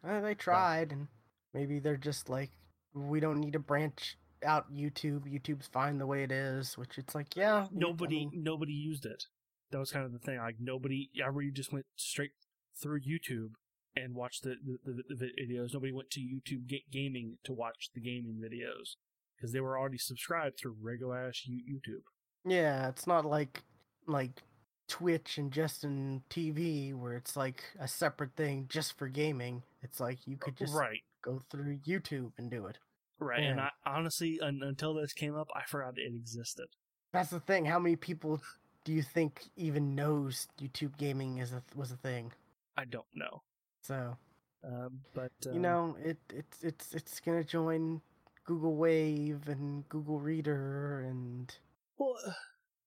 [0.07, 1.09] Uh, they tried, and
[1.55, 2.51] maybe they're just like,
[2.95, 5.23] we don't need to branch out YouTube.
[5.31, 7.67] YouTube's fine the way it is, which it's like, yeah.
[7.73, 9.25] we- I nobody mean, nobody used it.
[9.71, 10.39] That was kind of the thing.
[10.39, 12.33] Like nobody, everybody just went straight
[12.81, 13.51] through YouTube
[13.97, 15.75] and watched the the, the, the videos.
[15.75, 18.95] Nobody went to YouTube ga- gaming to watch the gaming videos
[19.37, 22.03] because they were already subscribed through regular ass YouTube.
[22.45, 23.63] yeah, it's not like
[24.07, 24.43] like
[24.89, 29.65] Twitch and Justin TV where it's like a separate thing just for gaming.
[29.83, 32.79] It's like you could uh, just right, go through YouTube and do it.
[33.19, 33.43] right.
[33.43, 36.67] And I honestly, un, until this came up, I forgot it existed.
[37.13, 37.65] That's the thing.
[37.65, 38.41] How many people
[38.85, 42.33] do you think even knows YouTube gaming is a was a thing?
[42.77, 43.43] I don't know.
[43.83, 44.17] So
[44.65, 48.01] Um, but you um, know, it it's it's it's gonna join
[48.45, 51.55] Google Wave and Google Reader and
[51.97, 52.33] Well, uh,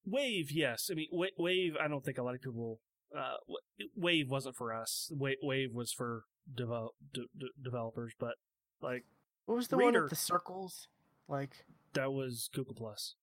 [0.06, 0.90] Wave, yes.
[0.92, 1.08] I mean,
[1.38, 1.76] Wave.
[1.80, 2.80] I don't think a lot of people.
[3.18, 3.36] Uh,
[3.96, 5.12] Wave wasn't for us.
[5.14, 6.24] Wa- Wave was for
[6.56, 8.36] develop de- de- developers, but
[8.82, 9.04] like
[9.46, 10.88] what was the one with the circles?
[11.28, 13.16] Like that was Google Plus.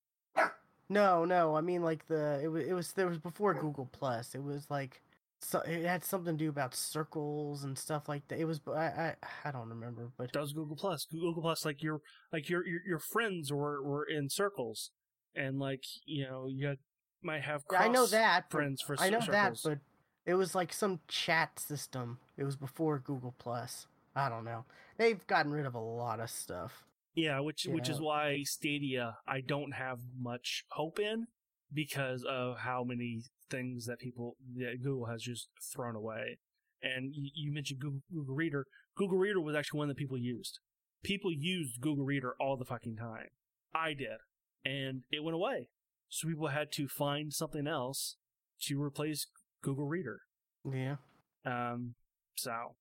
[0.89, 4.35] no, no, I mean like the it was it was there was before Google Plus.
[4.35, 5.03] It was like
[5.41, 8.39] so it had something to do about circles and stuff like that.
[8.41, 9.15] It was I I,
[9.45, 11.07] I don't remember, but That was Google Plus.
[11.11, 12.01] Google Plus, like your
[12.33, 14.91] like your your, your friends were were in circles,
[15.35, 16.79] and like you know you had,
[17.23, 17.65] might have.
[17.71, 18.51] Yeah, I know that.
[18.51, 19.79] friends for I know cir- that, but
[20.27, 22.19] it was like some chat system.
[22.37, 23.87] It was before Google Plus.
[24.15, 24.65] I don't know.
[24.97, 26.85] They've gotten rid of a lot of stuff.
[27.15, 31.27] Yeah, which which is why Stadia I don't have much hope in
[31.73, 36.39] because of how many things that people that Google has just thrown away.
[36.83, 38.67] And you, you mentioned Google, Google Reader.
[38.97, 40.61] Google Reader was actually one that people used.
[41.03, 43.29] People used Google Reader all the fucking time.
[43.75, 44.19] I did,
[44.65, 45.69] and it went away.
[46.09, 48.17] So people had to find something else
[48.63, 49.27] to replace
[49.63, 50.21] Google Reader.
[50.65, 50.97] Yeah.
[51.45, 51.95] Um,
[52.37, 52.75] so,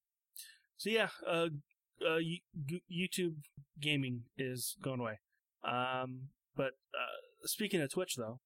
[0.78, 1.48] so yeah, uh,
[2.06, 2.20] uh,
[2.92, 3.36] YouTube
[3.80, 5.20] gaming is going away.
[5.64, 8.40] Um, but uh, speaking of Twitch, though,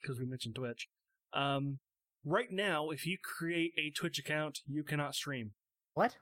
[0.00, 0.88] because we mentioned Twitch,
[1.32, 1.78] um,
[2.24, 5.52] right now, if you create a Twitch account, you cannot stream.
[5.94, 6.16] What?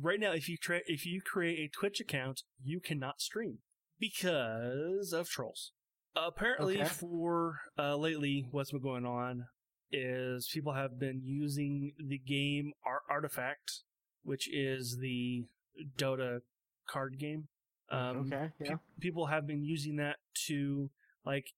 [0.00, 3.58] Right now, if you tra- if you create a Twitch account, you cannot stream
[3.98, 5.72] because of trolls.
[6.16, 6.88] Apparently, Okay.
[6.88, 9.46] for uh, lately, what's been going on
[9.92, 13.82] is people have been using the game Ar- Artifact,
[14.22, 15.46] which is the
[15.96, 16.40] Dota
[16.88, 17.48] card game.
[17.90, 18.50] Um, okay.
[18.58, 18.76] pe- Yeah.
[19.00, 20.90] people have been using that to
[21.24, 21.52] like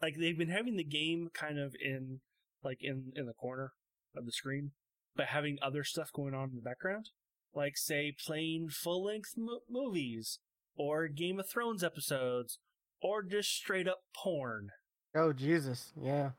[0.00, 2.20] like they've been having the game kind of in
[2.62, 3.72] like in in the corner
[4.16, 4.70] of the screen
[5.16, 7.08] but having other stuff going on in the background
[7.54, 10.38] like say playing full-length mo- movies
[10.76, 12.58] or game of thrones episodes
[13.02, 14.70] or just straight up porn
[15.14, 15.92] Oh Jesus.
[16.00, 16.30] Yeah.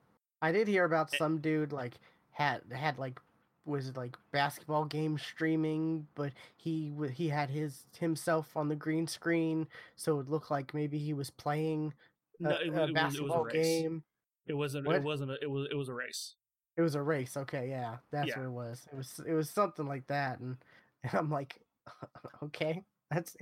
[0.41, 1.17] I did hear about Eh.
[1.17, 1.93] some dude like
[2.31, 3.19] had had like
[3.65, 9.07] was it like basketball game streaming, but he he had his himself on the green
[9.07, 11.93] screen, so it looked like maybe he was playing
[12.39, 14.03] a, no it, a was, it was a basketball game.
[14.47, 14.95] it wasn't What?
[14.97, 16.35] it wasn't a, it was it was a race
[16.75, 17.37] It was a race.
[17.37, 18.39] Okay, yeah, that's Yeah.
[18.39, 18.87] what it was.
[18.91, 20.57] It was it was something like that, and,
[21.03, 21.61] and I'm like,
[22.43, 23.37] okay, that's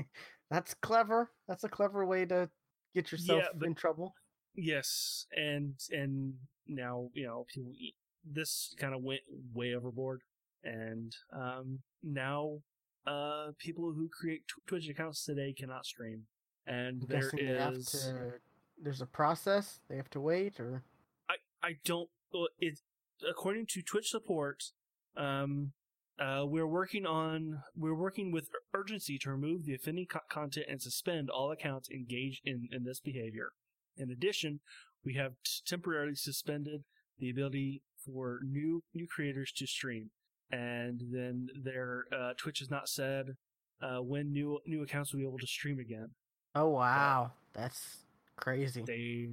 [0.51, 1.32] that's clever.
[1.47, 2.49] That's a clever way to
[2.93, 4.15] get yourself but- in trouble.
[4.53, 6.33] Yes, and and
[6.67, 7.71] now you know people.
[8.23, 9.21] This kind of went
[9.53, 10.21] way overboard,
[10.63, 12.59] and um, now
[13.07, 16.23] uh, people who create tw- Twitch accounts today cannot stream,
[16.67, 18.33] and I'm there have to.
[18.83, 19.79] There's a process.
[19.89, 20.83] They have to wait, or
[21.29, 22.09] I I don't.
[22.59, 22.79] It
[23.27, 24.63] according to Twitch support,
[25.15, 25.71] um,
[26.20, 30.82] uh, we're working on we're working with urgency to remove the offending co- content and
[30.82, 33.49] suspend all accounts engaged in in this behavior.
[33.97, 34.59] In addition,
[35.03, 36.84] we have t- temporarily suspended
[37.20, 40.12] the ability for new new creators to stream,
[40.51, 43.36] and then their uh, Twitch has not said
[43.82, 46.09] uh, when new new accounts will be able to stream again.
[46.55, 47.97] oh wow, that's
[48.36, 48.84] crazy.
[48.86, 49.30] They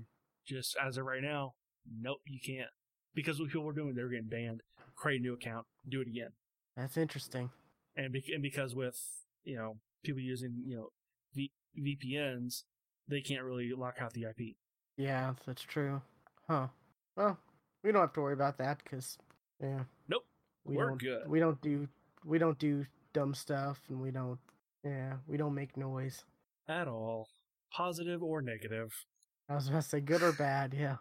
[0.47, 1.55] just as of right now,
[2.01, 2.70] nope, you can't
[3.14, 4.62] because what people were doing, they were getting banned.
[4.97, 6.31] Create a new account, do it again,
[6.79, 7.51] That's interesting.
[7.97, 8.99] and, be- and because with
[9.45, 10.89] you know people using you know
[11.35, 12.62] v- VPNs,
[13.09, 14.57] they can't really lock out the IP.
[14.97, 16.01] Yeah, that's true.
[16.49, 16.68] Huh.
[17.16, 17.39] Well,
[17.85, 19.18] we don't have to worry about that because,
[19.61, 19.83] yeah.
[20.09, 20.24] Nope,
[20.64, 21.29] We we're don't, good.
[21.29, 21.89] We don't do
[22.24, 24.39] we don't do dumb stuff, and we don't.
[24.85, 26.24] Yeah, we don't make noise.
[26.68, 27.29] at all,
[27.72, 28.93] positive or negative.
[29.49, 30.74] I was about to say good or bad.
[30.79, 30.97] Yeah.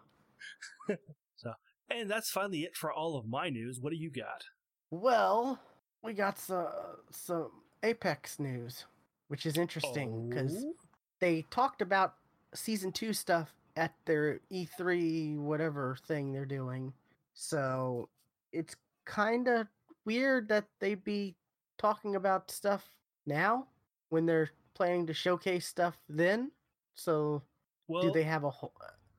[1.36, 1.52] so,
[1.90, 3.78] And that's finally it for all of my news.
[3.80, 4.44] What do you got?
[4.90, 5.60] Well,
[6.02, 6.68] we got some
[7.10, 7.50] some
[7.82, 8.84] Apex news,
[9.28, 10.74] which is interesting because Oh?
[11.20, 12.14] they talked about
[12.54, 16.92] season two stuff at their E3 whatever thing they're doing.
[17.34, 18.08] So
[18.52, 18.74] it's
[19.04, 19.68] kind of
[20.04, 21.36] weird that they be
[21.78, 22.88] talking about stuff
[23.26, 23.68] now
[24.08, 26.50] when they're planning to showcase stuff then.
[26.94, 27.42] So
[27.86, 28.72] well, do they have a whole,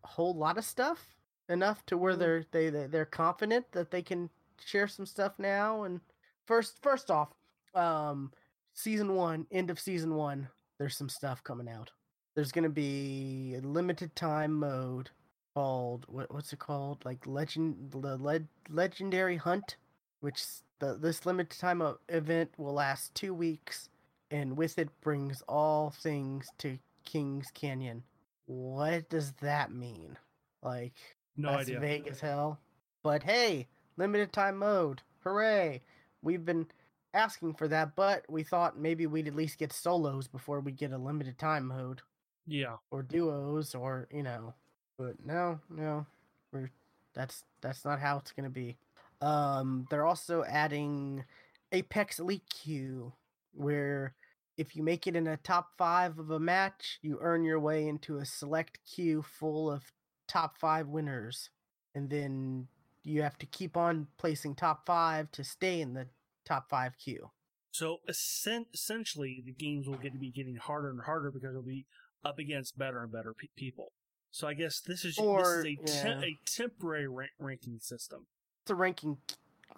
[0.03, 1.15] a whole lot of stuff
[1.47, 2.19] enough to where Mm.
[2.19, 6.01] they're they they- they're confident that they can share some stuff now and
[6.49, 7.29] first first off
[7.75, 8.31] um
[8.73, 10.47] season 1 end of season 1
[10.79, 11.91] there's some stuff coming out
[12.35, 15.11] there's going to be a limited time mode
[15.53, 19.77] called what what's it called like legend the led, legendary hunt
[20.21, 20.43] which
[20.79, 23.89] the this limited time event will last 2 weeks
[24.31, 28.03] and with it brings all things to Kings Canyon
[28.49, 30.17] what does that mean?
[30.63, 30.95] Like,
[31.37, 31.79] no that's idea.
[31.79, 32.59] vague as hell.
[33.03, 35.03] But hey, limited time mode.
[35.23, 35.83] Hooray!
[36.21, 36.67] We've been
[37.13, 40.91] asking for that, but we thought maybe we'd at least get solos before we get
[40.91, 42.01] a limited time mode.
[42.45, 44.53] Yeah, Or duos or, you know.
[44.97, 46.05] But no, no.
[46.51, 46.71] We're
[47.13, 48.77] that's that's not how it's gonna be.
[49.21, 51.25] Um they're also adding
[51.71, 53.13] Apex Elite Queue,
[53.53, 54.15] where
[54.57, 57.87] if you make it in a top five of a match, you earn your way
[57.87, 59.91] into a select queue full of
[60.27, 61.49] top five winners.
[61.95, 62.67] And then
[63.03, 66.07] you have to keep on placing top five to stay in the
[66.45, 67.31] top five queue.
[67.71, 71.61] So essen- essentially, the games will get to be getting harder and harder because they'll
[71.61, 71.85] be
[72.25, 73.91] up against better and better pe- people.
[74.31, 76.21] So I guess this is Or- this is a, te- yeah.
[76.21, 78.25] a temporary rank- ranking system.
[78.63, 79.17] It's a ranking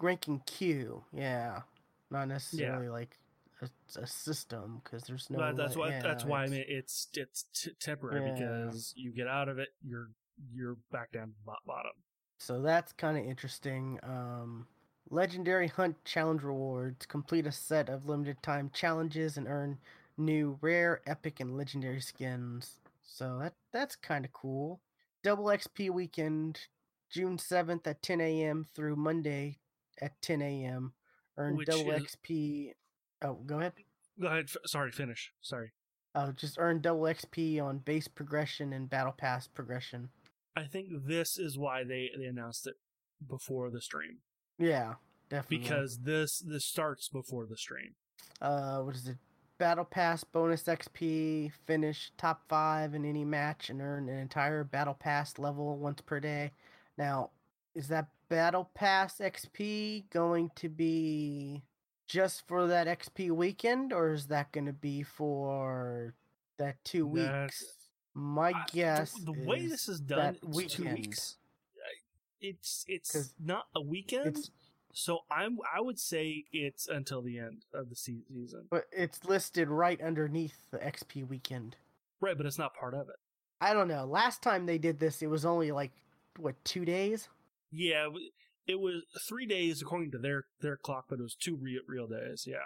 [0.00, 1.62] ranking queue, yeah.
[2.10, 3.18] Not necessarily like
[3.60, 3.68] a,
[4.00, 5.38] a system because there's no.
[5.38, 8.34] but that's like- why yeah, that's why I it's- mean it's it's t- temporary Yeah.
[8.34, 10.08] because you get out of it, you're
[10.52, 11.92] you're back down to the bottom.
[12.42, 14.00] So that's kind of interesting.
[14.02, 14.66] Um,
[15.10, 19.78] Legendary Hunt Challenge rewards complete a set of limited time challenges and earn
[20.18, 22.78] new rare, epic, and legendary skins.
[23.04, 24.80] So that that's kind of cool.
[25.22, 26.58] Double XP weekend,
[27.10, 28.66] June seventh at 10 a.m.
[28.74, 29.58] through Monday
[30.00, 30.92] at 10 a.m.
[31.36, 32.72] Earn Which double is- XP.
[33.22, 33.74] Oh, go ahead.
[34.20, 34.46] Go ahead.
[34.48, 35.32] F- sorry, finish.
[35.42, 35.70] Sorry.
[36.16, 40.10] Oh, just earn double XP on base progression and battle pass progression.
[40.56, 42.74] I think this is why they they announced it
[43.28, 44.18] before the stream
[44.58, 44.94] Yeah,
[45.30, 45.58] definitely.
[45.58, 47.94] because this this starts before the stream.
[48.40, 49.16] uh what is it
[49.58, 54.94] battle pass bonus xp finish top five in any match and earn an entire battle
[54.94, 56.50] pass level once per day
[56.98, 57.30] now
[57.74, 61.62] is that Battle Pass XP going to be
[62.06, 66.14] just for that XP weekend, or is that going to be for
[66.58, 67.26] that two weeks?
[67.26, 67.81] That's-
[68.14, 70.36] My I- guess the, way this is done,
[70.68, 71.36] two weeks.
[72.40, 74.50] It's it's not a weekend,
[74.92, 78.66] so I'm I would say it's until the end of the season.
[78.68, 81.76] but it's listed right underneath the XP weekend.
[82.20, 83.16] Right, but it's not part of it.
[83.60, 84.04] I don't know.
[84.04, 85.92] Last time they did this, it was only like
[86.36, 87.28] what two days?
[87.70, 88.08] Yeah,
[88.66, 92.08] it was three days according to their their clock, but it was two real real
[92.08, 92.44] days.
[92.46, 92.56] Yeah.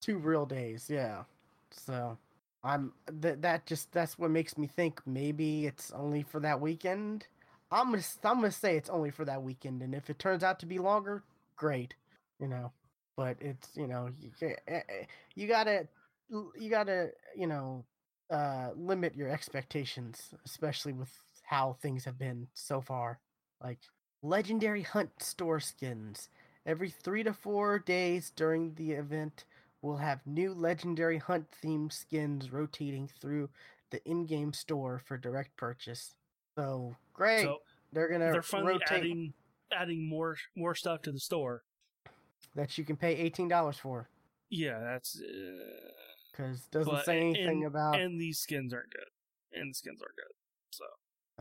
[0.00, 1.24] Two real days, yeah.
[1.70, 2.16] So
[2.64, 7.26] I'm that that just that's what makes me think maybe it's only for that weekend.
[7.70, 10.58] I'm gonna I'm gonna say it's only for that weekend, and if it turns out
[10.60, 11.22] to be longer,
[11.56, 11.94] great,
[12.40, 12.72] you know.
[13.16, 15.04] But it's you know you, eh, eh,
[15.34, 15.86] you gotta
[16.30, 17.84] you gotta you know
[18.30, 21.10] uh limit your expectations, especially with
[21.44, 23.20] how things have been so far.
[23.62, 23.78] Like
[24.22, 26.28] legendary hunt store skins
[26.66, 29.44] every three to four days during the event
[29.82, 33.48] we'll have new legendary hunt themed skins rotating through
[33.90, 36.14] the in-game store for direct purchase.
[36.56, 37.42] So great!
[37.42, 37.58] So
[37.92, 39.32] they're gonna they're finally rotate adding
[39.72, 41.62] adding more more stuff to the store.
[42.54, 44.08] that you can pay eighteen dollars for
[44.50, 45.20] Yeah, that's.
[45.20, 45.90] Uh,
[46.32, 49.08] because doesn't but- say anything and, about And these skins aren't good.
[49.60, 50.34] And the skins aren't good.
[50.70, 50.84] So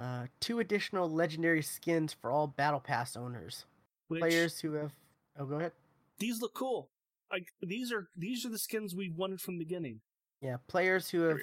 [0.01, 3.65] uh, two additional legendary skins for all battle pass owners.
[4.07, 4.93] which Players who have
[5.39, 5.71] oh go ahead.
[6.19, 6.89] these look cool.
[7.31, 10.01] Like these are these are the skins we wanted from the beginning.
[10.41, 11.39] Yeah, players who have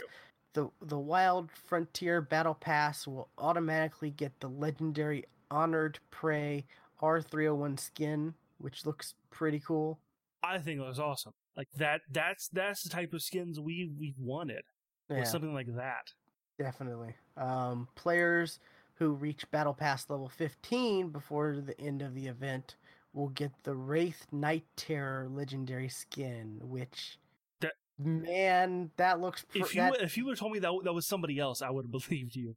[0.54, 6.64] the the Wild Frontier Battle Pass will automatically get the legendary Honored Prey
[7.02, 9.98] R301 skin, which looks pretty cool.
[10.42, 11.32] I think it was awesome.
[11.56, 12.00] Like that.
[12.10, 14.62] That's that's the type of skins we we wanted.
[15.10, 16.12] Yeah, something like that.
[16.58, 17.14] definitely.
[17.36, 18.58] Um, players
[18.94, 22.76] who reach Battle Pass level 15 before the end of the event
[23.14, 27.18] will get the Wraith Night Terror legendary skin, which
[27.60, 30.72] That- man, that looks pr- If you that- if you would have told me that
[30.84, 32.56] that was somebody else, I would have believed you.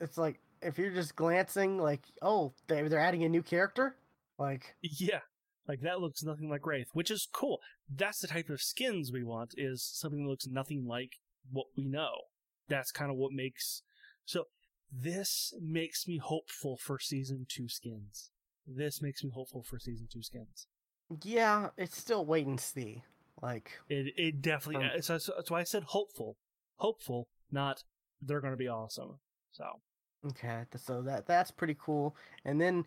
[0.00, 3.96] it's like if you're just glancing like, oh, they they're adding a new character,
[4.38, 5.20] like Yeah.
[5.68, 7.60] Like that looks nothing like Wraith, which is cool.
[7.88, 11.16] That's the type of skins we want is something that looks nothing like
[11.50, 12.12] what we know.
[12.68, 13.82] That's kind of what makes
[14.24, 14.44] so
[14.90, 18.30] this makes me hopeful for season 2 skins.
[18.66, 20.66] This makes me hopeful for season 2 skins.
[21.22, 23.04] Yeah, it's still wait and see.
[23.42, 26.36] Like, It it definitely Um, so, so that's why I said hopeful.
[26.76, 27.84] Hopeful, not
[28.22, 29.18] they're going to be awesome.
[29.52, 29.80] So,
[30.26, 32.16] okay, so that that's pretty cool.
[32.44, 32.84] And then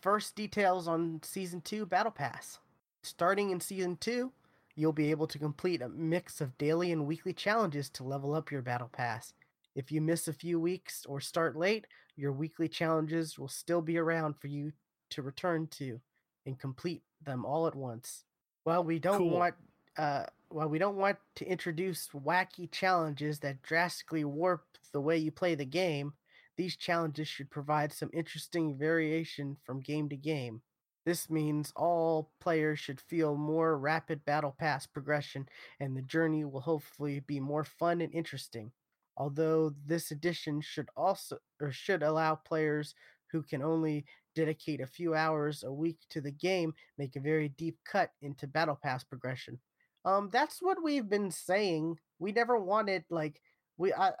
[0.00, 2.58] first details on season two battle pass.
[3.02, 4.32] Starting in season two,
[4.74, 8.50] you'll be able to complete a mix of daily and weekly challenges to level up
[8.50, 9.32] your battle pass.
[9.74, 13.98] If you miss a few weeks or start late, your weekly challenges will still be
[13.98, 14.72] around for you
[15.10, 16.00] to return to
[16.44, 18.24] and complete them all at once.
[18.64, 19.30] While we don't Cool.
[19.30, 19.54] want
[19.96, 25.32] uh while we don't want to introduce wacky challenges that drastically warp the way you
[25.32, 26.12] play the game,
[26.56, 30.62] these challenges should provide some interesting variation from game to game.
[31.04, 35.48] This means all players should feel more rapid battle pass progression
[35.80, 38.72] and the journey will hopefully be more fun and interesting.
[39.16, 42.94] Although this addition should also or should allow players
[43.30, 44.04] who can only
[44.34, 48.46] dedicate a few hours a week to the game make a very deep cut into
[48.46, 49.58] battle pass progression.
[50.04, 51.98] Um that's what we've been saying.
[52.18, 53.40] We never wanted like
[53.78, 54.12] we I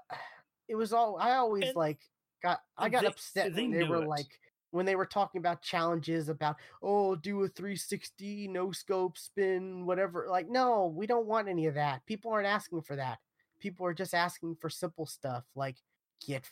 [0.68, 2.00] it was all I always And like
[2.42, 4.08] got I got they- upset they when they were it.
[4.08, 4.40] like
[4.72, 10.26] when they were talking about challenges about oh do a 360 no scope spin whatever
[10.28, 13.18] like no we don't want any of that people aren't asking for that
[13.60, 15.76] people are just asking for simple stuff like
[16.26, 16.44] get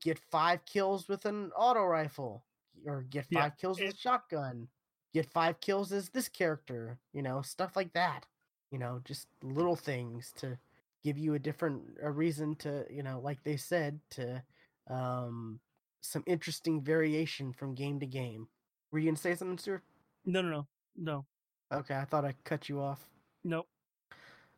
[0.00, 2.44] get five kills with an auto rifle
[2.86, 4.68] or get Yeah, five kills with a shotgun
[5.12, 8.26] get five kills as this character you know stuff like that
[8.70, 10.58] you know just little things to
[11.02, 14.42] give you a different a reason to you know like they said to
[14.88, 15.60] um
[16.02, 18.48] some interesting variation from game to game.
[18.90, 19.82] Were you gonna say something stuart?
[20.24, 21.26] No, no, no, no,
[21.72, 23.06] okay i thought i cut you off.
[23.44, 23.69] Nope.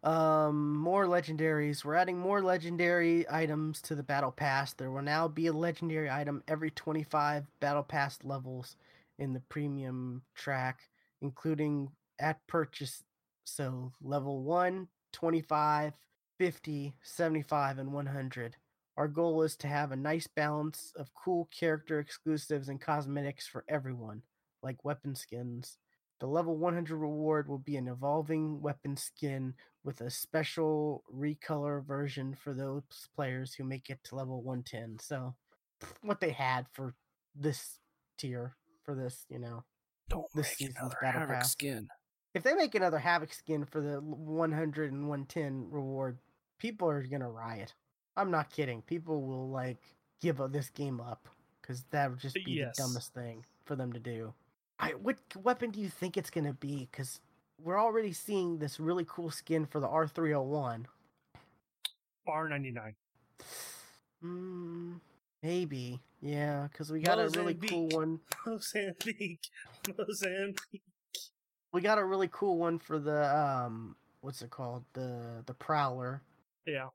[0.03, 1.85] Um more legendaries.
[1.85, 4.73] We're adding more legendary items to the battle pass.
[4.73, 8.77] There will now be a legendary item every 25 battle pass levels
[9.19, 10.81] in the premium track
[11.21, 11.89] including
[12.19, 13.05] at purchase.
[13.45, 15.93] So level 1 25
[16.39, 18.57] 50 75 and 100
[18.97, 23.65] our goal is to have a nice balance of cool character exclusives and cosmetics for
[23.69, 24.23] everyone
[24.63, 25.79] like weapon skins
[26.23, 29.53] the level 100 reward will be an evolving weapon skin
[29.83, 32.85] with a special recolor version for those
[33.17, 34.99] players who make it to level 110.
[35.01, 35.35] So,
[36.01, 36.95] what they had for
[37.35, 37.81] this
[38.19, 38.55] tier.
[38.85, 39.27] for this.
[39.29, 39.65] You know,
[40.09, 41.51] Don't This season's Battle Havoc Pass.
[41.51, 41.89] skin.
[42.35, 46.19] if they make another Havoc skin for the 100 and 110 reward,
[46.59, 47.75] people are gonna riot.
[48.17, 48.81] I'm not kidding.
[48.83, 49.83] People will like
[50.21, 51.29] give this game up
[51.61, 52.77] because that would just uh, be Yes.
[52.77, 54.33] the dumbest thing for them to do.
[54.83, 56.89] I what weapon do you think it's gonna be?
[56.91, 57.21] Because
[57.63, 60.87] we're already seeing this really cool skin for the R301.
[62.29, 62.95] R99.
[64.25, 65.01] Mm,
[65.43, 68.19] maybe, yeah, because we got a really cool one.
[68.47, 69.49] Mozambique.
[69.97, 70.83] Mozambique.
[71.73, 74.83] We got a really cool one for the um, what's it called?
[74.95, 76.23] The the Prowler.
[76.67, 76.89] Yeah.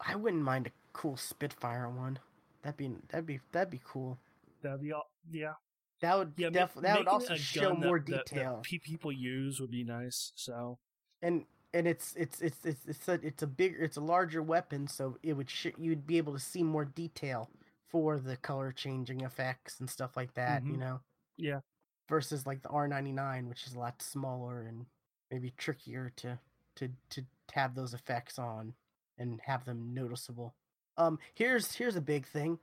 [0.00, 2.18] I wouldn't mind a cool Spitfire one.
[2.62, 4.18] That'd be that'd be that'd be cool.
[4.62, 5.10] That'd be all.
[5.30, 5.52] Yeah.
[6.00, 6.50] That would Yeah.
[6.50, 8.60] def- that would also show that- more that- that detail.
[8.62, 10.32] people use would be nice.
[10.34, 10.78] So.
[11.22, 14.86] and and it's it's it's it's it's a it's a bigger it's a larger weapon,
[14.86, 17.50] so it would sh- you'd be able to see more detail
[17.88, 20.64] for the color changing effects and stuff like that.
[20.64, 20.78] You Mhm.
[20.78, 21.00] know.
[21.36, 21.60] Yeah.
[22.08, 24.86] Versus like the R99, which is a lot smaller and
[25.30, 26.38] maybe trickier to
[26.76, 28.74] to to have those effects on
[29.16, 30.54] and have them noticeable.
[30.98, 32.58] Um, here's here's a big thing.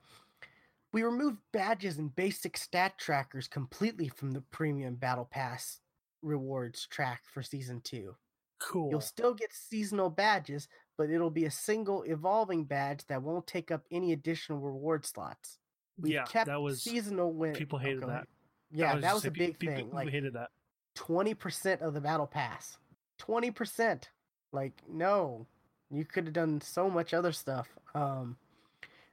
[0.93, 5.79] We removed badges and basic stat trackers completely from the premium battle pass
[6.21, 8.15] rewards track for season two.
[8.59, 8.91] Cool.
[8.91, 10.67] You'll still get seasonal badges,
[10.97, 15.57] but it'll be a single evolving badge that won't take up any additional reward slots.
[15.97, 16.25] We've yeah.
[16.25, 16.81] kept That was.
[16.83, 17.53] seasonal win.
[17.53, 18.27] people oh, hated go that.
[18.71, 19.85] Yeah, was that was a big people, thing.
[19.85, 20.49] People Like hated that.
[20.95, 22.77] twenty percent of the battle pass.
[23.17, 24.09] Twenty percent.
[24.53, 25.47] Like no,
[25.89, 27.67] you could have done so much other stuff.
[27.95, 28.37] Um,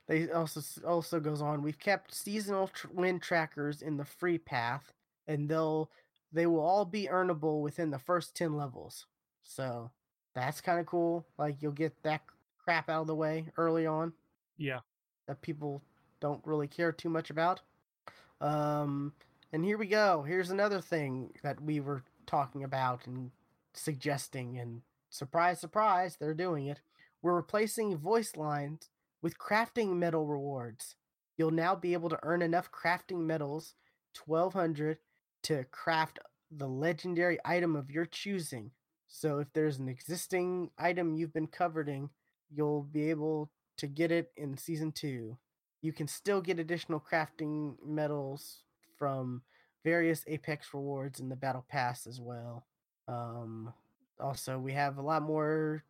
[0.09, 1.62] they also also goes on.
[1.62, 4.92] We've kept seasonal tr- win trackers in the free path,
[5.26, 5.90] and they'll
[6.32, 9.06] they will all be earnable within the first ten levels.
[9.42, 9.90] So
[10.34, 11.26] that's kind of cool.
[11.38, 12.22] Like you'll get that
[12.59, 14.12] crap out of the way early on
[14.56, 14.80] Yeah.
[15.26, 15.82] that people
[16.20, 17.61] don't really care too much about.
[18.40, 19.12] Um,
[19.52, 20.22] and here we go.
[20.22, 23.30] Here's another thing that we were talking about and
[23.74, 26.80] suggesting, and surprise, surprise, they're doing it.
[27.22, 28.90] We're replacing voice lines
[29.22, 30.96] with crafting medal rewards.
[31.36, 33.74] You'll now be able to earn enough crafting medals,
[34.24, 34.98] 1200,
[35.44, 36.18] to craft
[36.50, 38.70] the legendary item of your choosing.
[39.06, 42.10] So if there's an existing item you've been coveting,
[42.50, 45.38] you'll be able to get it in season two.
[45.80, 48.64] You can still get additional crafting medals
[48.98, 49.42] from
[49.84, 52.66] various Apex rewards in the Battle Pass as well.
[53.06, 53.72] Um,
[54.20, 55.84] also, we have a lot more,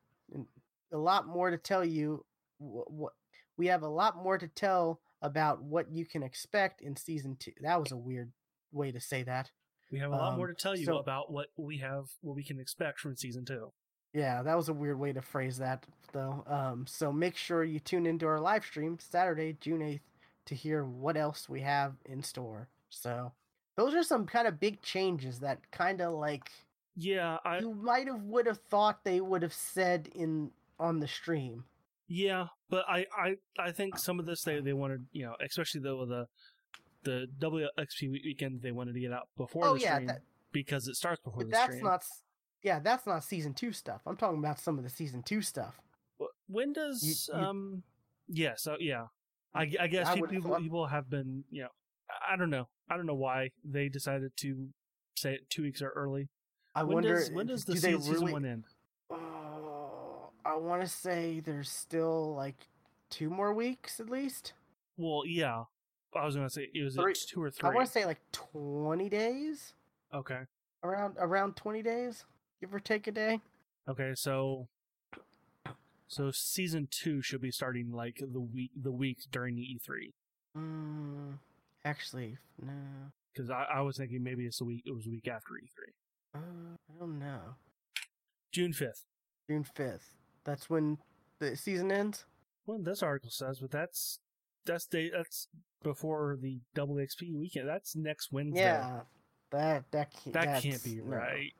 [0.92, 2.24] a lot more to tell you.
[2.58, 3.12] What, what
[3.56, 7.52] we have a lot more to tell about what you can expect in season two.
[7.60, 8.30] That was a weird
[8.72, 9.50] way to say that.
[9.90, 12.36] We have a lot more Um, to tell you so- about what we have, what
[12.36, 13.72] we can expect from season two.
[14.12, 16.42] Yeah, that was a weird way to phrase that, though.
[16.46, 20.00] Um, so make sure you tune into our live stream Saturday, June 8th,
[20.46, 22.68] to hear what else we have in store.
[22.90, 23.32] So
[23.76, 26.50] those are some kind of big changes that kind of like
[26.96, 31.08] Yeah, I you might have would have thought they would have said in on the
[31.08, 31.64] stream.
[32.08, 35.80] Yeah, but I I I think some of this they they wanted you know especially
[35.82, 36.26] though the
[37.04, 40.88] the WXP weekend they wanted to get out before Oh the yeah, stream that, because
[40.88, 41.84] it starts before but the that's stream.
[41.84, 42.02] not.
[42.62, 44.00] Yeah, that's not season two stuff.
[44.06, 45.80] I'm talking about some of the season two stuff.
[46.48, 47.82] When does you- um
[48.26, 49.06] yeah so yeah
[49.54, 51.68] I, I guess I people thought- people have been you know
[52.30, 54.68] I- don't know I don't know why they decided to
[55.16, 56.28] say it two weeks or early.
[56.74, 58.64] I when wonder does when does the do se- they season one end?
[60.48, 62.68] I want to say there's still like
[63.10, 64.54] two more weeks at least.
[64.96, 65.64] Well, yeah,
[66.16, 67.68] I was gonna say it was Three- two or three.
[67.68, 69.74] I want to say like 20 days,
[70.14, 70.40] okay,
[70.82, 72.24] around around 20 days,
[72.60, 73.40] give or take a day.
[73.88, 74.68] okay, so
[76.08, 80.14] so season two should be starting like the week the week during the E three
[80.56, 81.38] Mm,
[81.84, 82.72] actually, no.
[83.32, 85.68] because I, I was thinking maybe it's the week it was a week after E
[85.74, 85.92] three
[86.34, 87.54] Uh, I don't know.
[88.50, 89.04] June fifth.
[89.48, 90.14] June 5th.
[90.48, 90.96] That's when
[91.40, 92.24] the season ends.
[92.66, 94.20] Well, this article says, but that's
[94.64, 95.46] that's day that's
[95.82, 97.68] before the double XP weekend.
[97.68, 98.62] That's next Wednesday.
[98.62, 99.00] Yeah,
[99.52, 101.16] that that can't, that can't be no.
[101.16, 101.52] right.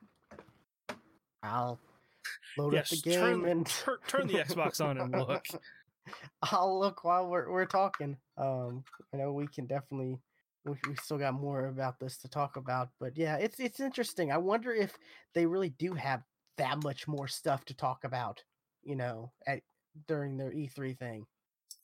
[1.43, 1.79] I'll
[2.57, 5.45] load Yes, up the game turn, and turn turn the Xbox on and look.
[6.51, 8.17] I'll look while we're we're talking.
[8.39, 10.19] Um, I know we can definitely
[10.65, 14.33] we, we still got more about this to talk about, but yeah, it's it's interesting.
[14.33, 14.97] I wonder if
[15.35, 16.23] they really do have
[16.57, 18.43] that much more stuff to talk about,
[18.89, 19.61] you know, at
[20.07, 21.27] during their E3 thing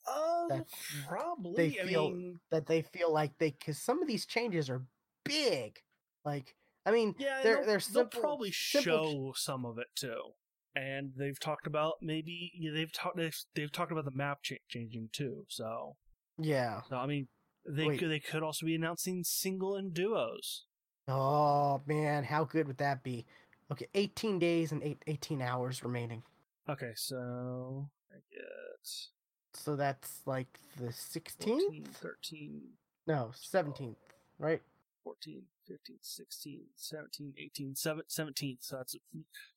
[0.09, 0.67] Um, That
[1.07, 1.71] probably.
[1.71, 4.87] they I feel- mean, that they feel like they cuz some of these changes are
[5.25, 5.81] big.
[6.25, 6.55] Like,
[6.87, 10.35] I mean, yeah, they're- they're they'll probably simple show some of it too.
[10.77, 14.57] And they've talked about maybe yeah, they've talked they've, they've talked about the map cha-
[14.69, 15.47] changing too.
[15.49, 15.97] So
[16.39, 16.83] yeah.
[16.89, 17.29] so I mean
[17.67, 17.99] They Wait.
[17.99, 20.67] could they could also be announcing single and duos.
[21.09, 23.25] Oh man, how good would that be?
[23.73, 26.23] Okay, 18 days and eight, 18 hours remaining.
[26.69, 28.43] Okay, so I get
[29.53, 31.61] So that's like the 16th?
[31.61, 32.61] 14, 13,
[33.07, 33.97] No, 17th,
[34.39, 34.62] right?
[35.05, 38.57] 14, 15, 16, 17, 18, 7, 17th.
[38.61, 38.97] So that's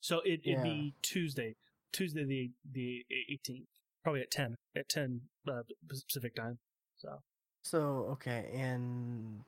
[0.02, 0.64] so it, it'd Yeah.
[0.64, 1.56] be Tuesday,
[1.94, 3.68] Tuesday the the 18th,
[4.04, 6.60] probably at 10 at 10 uh, Pacific time.
[6.98, 7.22] So
[7.64, 7.80] So
[8.12, 9.44] okay, and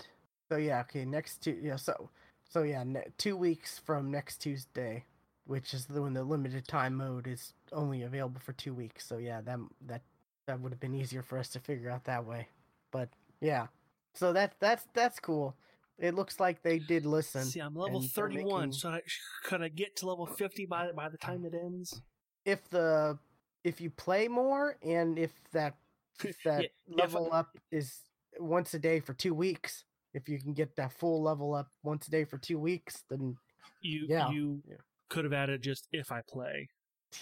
[0.50, 2.10] so yeah, okay, next two yeah, so
[2.50, 5.04] so yeah, ne- 2 weeks from next Tuesday,
[5.50, 9.04] which is the when the limited time mode is only available for 2 weeks.
[9.06, 10.02] So yeah, that that
[10.46, 12.48] that would have been easier for us to figure out that way.
[12.92, 13.10] But
[13.42, 13.66] yeah.
[14.14, 15.56] So that that's that's cool.
[15.98, 17.44] It looks like they did listen.
[17.46, 18.60] see, I'm level 31.
[18.60, 19.02] making- So I,
[19.44, 22.02] could I get to level 50 by by the time it ends?
[22.46, 23.18] if the
[23.64, 25.76] if you play more and if that
[26.24, 28.00] if that Yeah, if- level up is
[28.40, 29.84] once a day for two weeks
[30.14, 33.36] if you can get that full level up once a day for two weeks then
[33.82, 34.78] You Yeah, you yeah.
[35.10, 36.70] Could have added just if I play.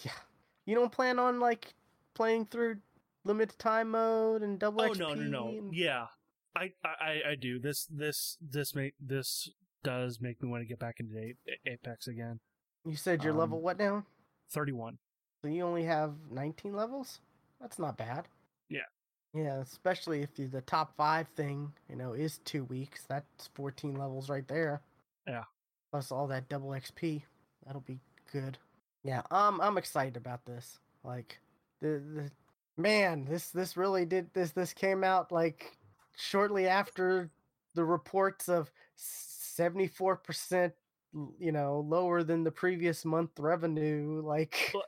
[0.04, 0.12] yeah
[0.66, 1.74] you don't plan on like
[2.14, 2.78] playing through
[3.24, 4.90] limited time mode and double XP?
[4.90, 6.08] Oh XP no no no and- yeah
[6.56, 9.50] I, I I do this this this make this
[9.84, 11.34] does make me want to get back into
[11.68, 12.40] Apex again.
[12.84, 14.04] you said you're level um, what now
[14.52, 14.98] 31.
[15.44, 17.20] so you only have 19 levels
[17.62, 18.28] that's not bad
[18.70, 18.82] Yeah.
[19.36, 24.28] yeah especially if the top five thing you know is two weeks that's 14 levels
[24.30, 24.82] right there
[25.28, 25.44] Yeah.
[25.92, 27.22] plus all that double xp
[27.68, 28.00] that'll be
[28.32, 28.58] good
[29.04, 31.38] yeah um i'm excited about this like
[31.82, 32.32] the, the
[32.78, 35.78] man this this really did this this came out like
[36.16, 37.30] shortly after
[37.76, 40.72] the reports of 74%
[41.40, 44.84] you know lower than the previous month revenue like Well,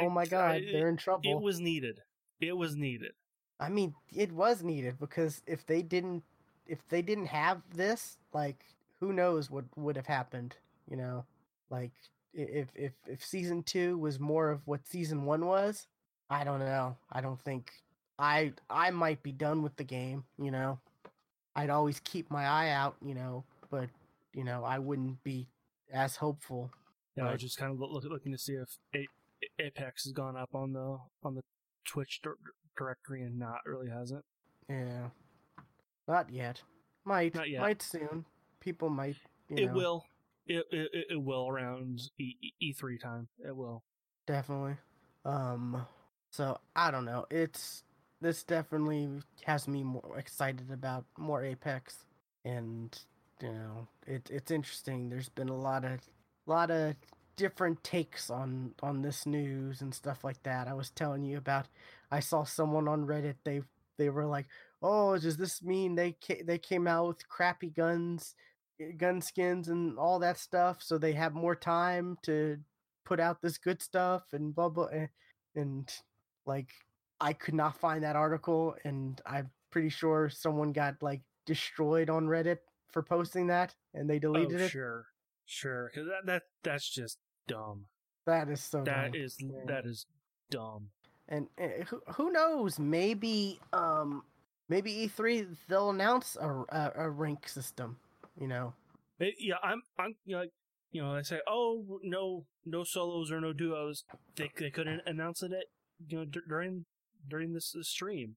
[0.00, 2.00] oh my god I- they're in trouble It was needed.
[2.40, 3.12] It was needed.
[3.60, 6.24] I mean, it was needed because if they didn't,
[6.66, 8.64] if they didn't have this, like,
[8.98, 10.56] who knows what would have happened?
[10.90, 11.24] You know,
[11.70, 15.86] like i- if if if season two was more of what season one was,
[16.30, 16.96] I don't know.
[17.12, 17.72] I don't think
[18.18, 20.24] I I might be done with the game.
[20.38, 20.78] You know,
[21.56, 22.96] I'd always keep my eye out.
[23.04, 23.88] You know, but
[24.32, 25.46] you know, I wouldn't be
[25.92, 26.70] as hopeful.
[27.16, 29.08] Yeah, I was just kind of look, looking to see if A-
[29.62, 31.42] Apex has gone up on the on the
[31.86, 32.38] Twitch dir-
[32.76, 34.24] directory and not really hasn't.
[34.68, 35.08] Yeah,
[36.08, 36.62] not yet.
[37.04, 37.60] Might Not yet.
[37.60, 38.24] might soon.
[38.60, 39.16] People might.
[39.50, 39.72] You it know.
[39.74, 40.04] will.
[40.46, 43.28] It, it it- will around E three time.
[43.46, 43.82] It will.
[44.26, 44.76] definitely
[45.24, 45.86] um
[46.30, 47.82] so i don't know it's
[48.20, 49.08] this definitely
[49.44, 52.04] has me more excited about more apex
[52.44, 52.98] and
[53.42, 56.00] you know it, it's interesting there's been a lot of
[56.46, 56.94] lot of
[57.36, 61.66] different takes on on this news and stuff like that i was telling you about
[62.10, 63.60] i saw someone on reddit they
[63.98, 64.46] they were like
[64.82, 68.34] oh does this mean they ca- they came out with crappy guns
[68.98, 72.58] gun skins and all that stuff so they have more time to
[73.04, 75.08] put out this good stuff and blah blah and,
[75.54, 75.92] and
[76.46, 76.70] like
[77.20, 82.26] I could not find that article and I'm pretty sure someone got like destroyed on
[82.26, 82.58] Reddit
[82.90, 84.68] for posting that and they deleted oh, it.
[84.70, 85.06] sure,
[85.46, 85.90] sure.
[85.94, 87.86] That that that's just dumb.
[88.26, 89.20] That is so That dumb.
[89.20, 89.60] is Yeah.
[89.66, 90.06] that is
[90.50, 90.88] dumb.
[91.28, 94.22] and uh, who, who knows maybe um
[94.68, 97.96] maybe E3 they'll announce a, a, a rank system,
[98.40, 98.74] you know.
[99.18, 100.52] It- yeah, I'm I'm you know, like,
[100.90, 104.04] you know, I say, oh no no solos or no duos.
[104.36, 105.64] They they couldn't announce it at
[106.08, 106.84] you know dur- during
[107.28, 108.36] during this, this stream.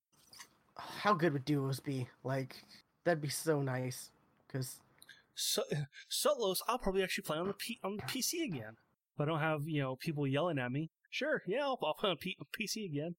[0.77, 2.07] How good would duos be?
[2.23, 2.63] Like
[3.03, 4.11] that'd be so nice
[4.51, 4.79] cuz
[5.35, 5.63] So
[6.09, 8.75] solos, I'll probably actually play on the P, on the PC again.
[9.15, 12.11] If I don't have you know people yelling at me, sure, yeah, I'll, I'll play
[12.11, 13.15] on P, PC again.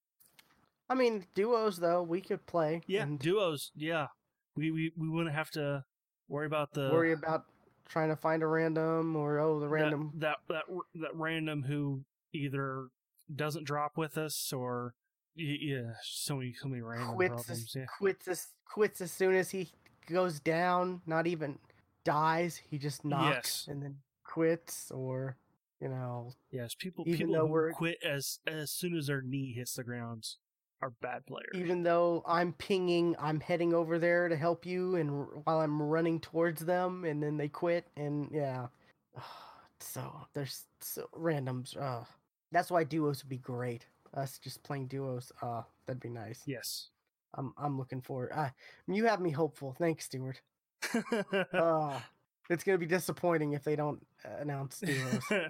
[0.89, 4.07] I mean duos though we could play Yeah, and duos, yeah.
[4.55, 5.83] We we we wouldn't have to
[6.29, 7.45] worry about the worry about
[7.87, 10.63] trying to find a random or oh the random that that
[10.95, 12.01] that, random who
[12.33, 12.87] either
[13.35, 14.93] doesn't drop with us or
[15.35, 17.49] yeah, so many so many random quits problems.
[17.49, 17.85] as, Yeah.
[17.97, 19.69] quits as quits as soon as he
[20.07, 21.57] goes down, not even
[22.03, 23.67] dies, he just knocks Yes.
[23.67, 25.35] and then quits or
[25.81, 29.53] you know Yes, people Even people though we're- quit as as soon as their knee
[29.53, 30.35] hits the ground
[30.81, 31.51] are bad players.
[31.55, 35.81] even though I'm pinging, I'm heading over there to help you and r- while I'm
[35.81, 38.67] running towards them and then they quit and yeah.
[39.81, 42.03] So there's so randoms uh
[42.51, 43.85] that's why duos would be great.
[44.13, 46.41] Us just playing duos, uh that'd be nice.
[46.45, 46.89] yes.
[47.35, 48.31] I'm I'm looking forward.
[48.33, 48.49] Uh,
[48.87, 49.75] you have me hopeful.
[49.77, 50.41] Thanks, Stuart.
[51.53, 51.99] Uh,
[52.49, 55.23] it's gonna be disappointing if they don't uh, announce duos.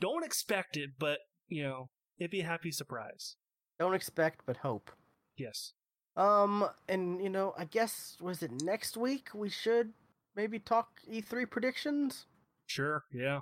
[0.00, 1.18] Don't expect it, but
[1.48, 1.88] you know,
[2.18, 3.36] it'd be a happy surprise.
[3.78, 4.90] Don't expect, but hope.
[5.36, 5.72] Yes.
[6.16, 9.92] Um, and you know, I guess was it next week we should
[10.36, 12.26] maybe talk E3 predictions.
[12.66, 13.04] Sure.
[13.12, 13.40] Yeah.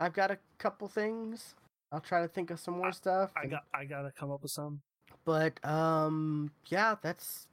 [0.00, 1.54] I've got a couple things.
[1.92, 3.30] I'll try to think of some more stuff.
[3.36, 3.64] I and- got.
[3.74, 4.80] I gotta come up with some.
[5.24, 7.46] but um, yeah, that's.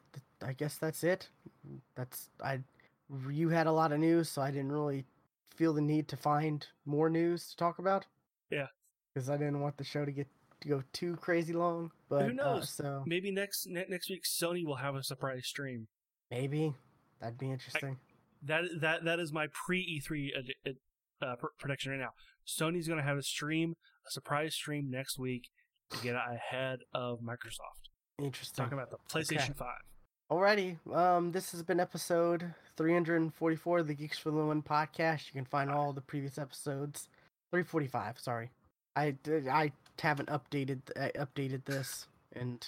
[0.43, 1.29] I guess that's it.
[1.95, 2.59] That's I.
[3.29, 5.05] You had a lot of news, so I didn't really
[5.55, 8.05] feel the need to find more news to talk about.
[8.49, 8.67] Yeah.
[9.13, 10.27] Because I didn't want the show to get
[10.69, 11.91] go too crazy long.
[12.09, 12.63] But Who knows?
[12.63, 15.87] Uh, so Maybe next ne- next week Sony will have a surprise stream.
[16.29, 16.73] maybe
[17.19, 17.97] that'd be interesting.
[18.43, 20.75] That that that is my pre E3 ad- ad-
[21.27, 22.11] uh, pr- prediction right now.
[22.47, 23.75] Sony's going to have a stream,
[24.07, 25.49] a surprise stream next week
[25.91, 27.89] to get ahead of Microsoft.
[28.19, 28.63] interesting.
[28.65, 29.81] Talking about the PlayStation Five.
[30.31, 35.27] Alrighty, um, this has been episode 344 of the Geeks for the One podcast.
[35.27, 37.09] You can find all the previous episodes.
[37.51, 38.49] 345, sorry.
[38.95, 42.65] I did, I haven't updated I updated this, and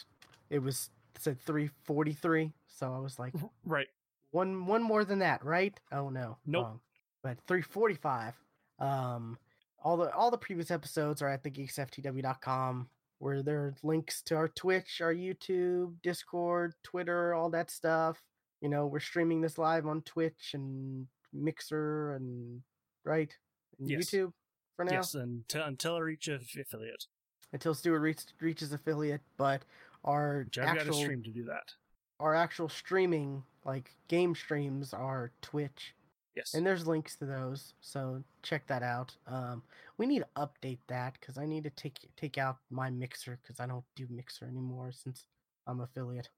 [0.50, 3.34] it was it said 343, so I was like
[3.66, 3.88] Right.
[4.32, 5.80] one one more than that, right?
[5.92, 6.66] Oh no, Nope.
[6.66, 6.80] wrong.
[7.24, 8.34] But 345.
[8.80, 9.38] Um,
[9.84, 12.90] all the all the previous episodes are at thegeeksftw.com,
[13.20, 18.22] where there are links to our Twitch, our YouTube, Discord, Twitter, all that stuff.
[18.62, 22.62] You know, we're streaming this live on Twitch and Mixer and
[23.06, 23.36] right
[23.80, 24.10] and Yes.
[24.10, 24.34] YouTube
[24.76, 27.08] for now Yes, until until I reach affiliate.
[27.54, 29.22] Until Stuart reach, reaches affiliate.
[29.38, 29.64] But
[30.04, 31.72] our Which I've got actual to stream to do that.
[32.20, 35.94] our actual streaming, like game streams, are Twitch.
[36.36, 36.56] Yes.
[36.56, 39.62] and there's links to those so check that out um
[40.00, 43.60] we need to update that because i need to take take out my mixer because
[43.60, 45.28] i don't do mixer anymore since
[45.68, 46.30] i'm affiliate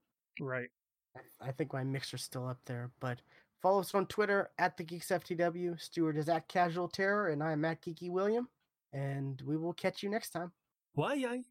[0.42, 0.68] right.
[1.16, 3.22] I- i think my mixer's still up there but
[3.62, 7.64] follow us on twitter at the geeks ftw Stuart is at casual terror and i'm
[7.64, 8.50] at geeky william
[8.92, 10.52] and we will catch you next time
[10.96, 11.26] Why?
[11.28, 11.44] I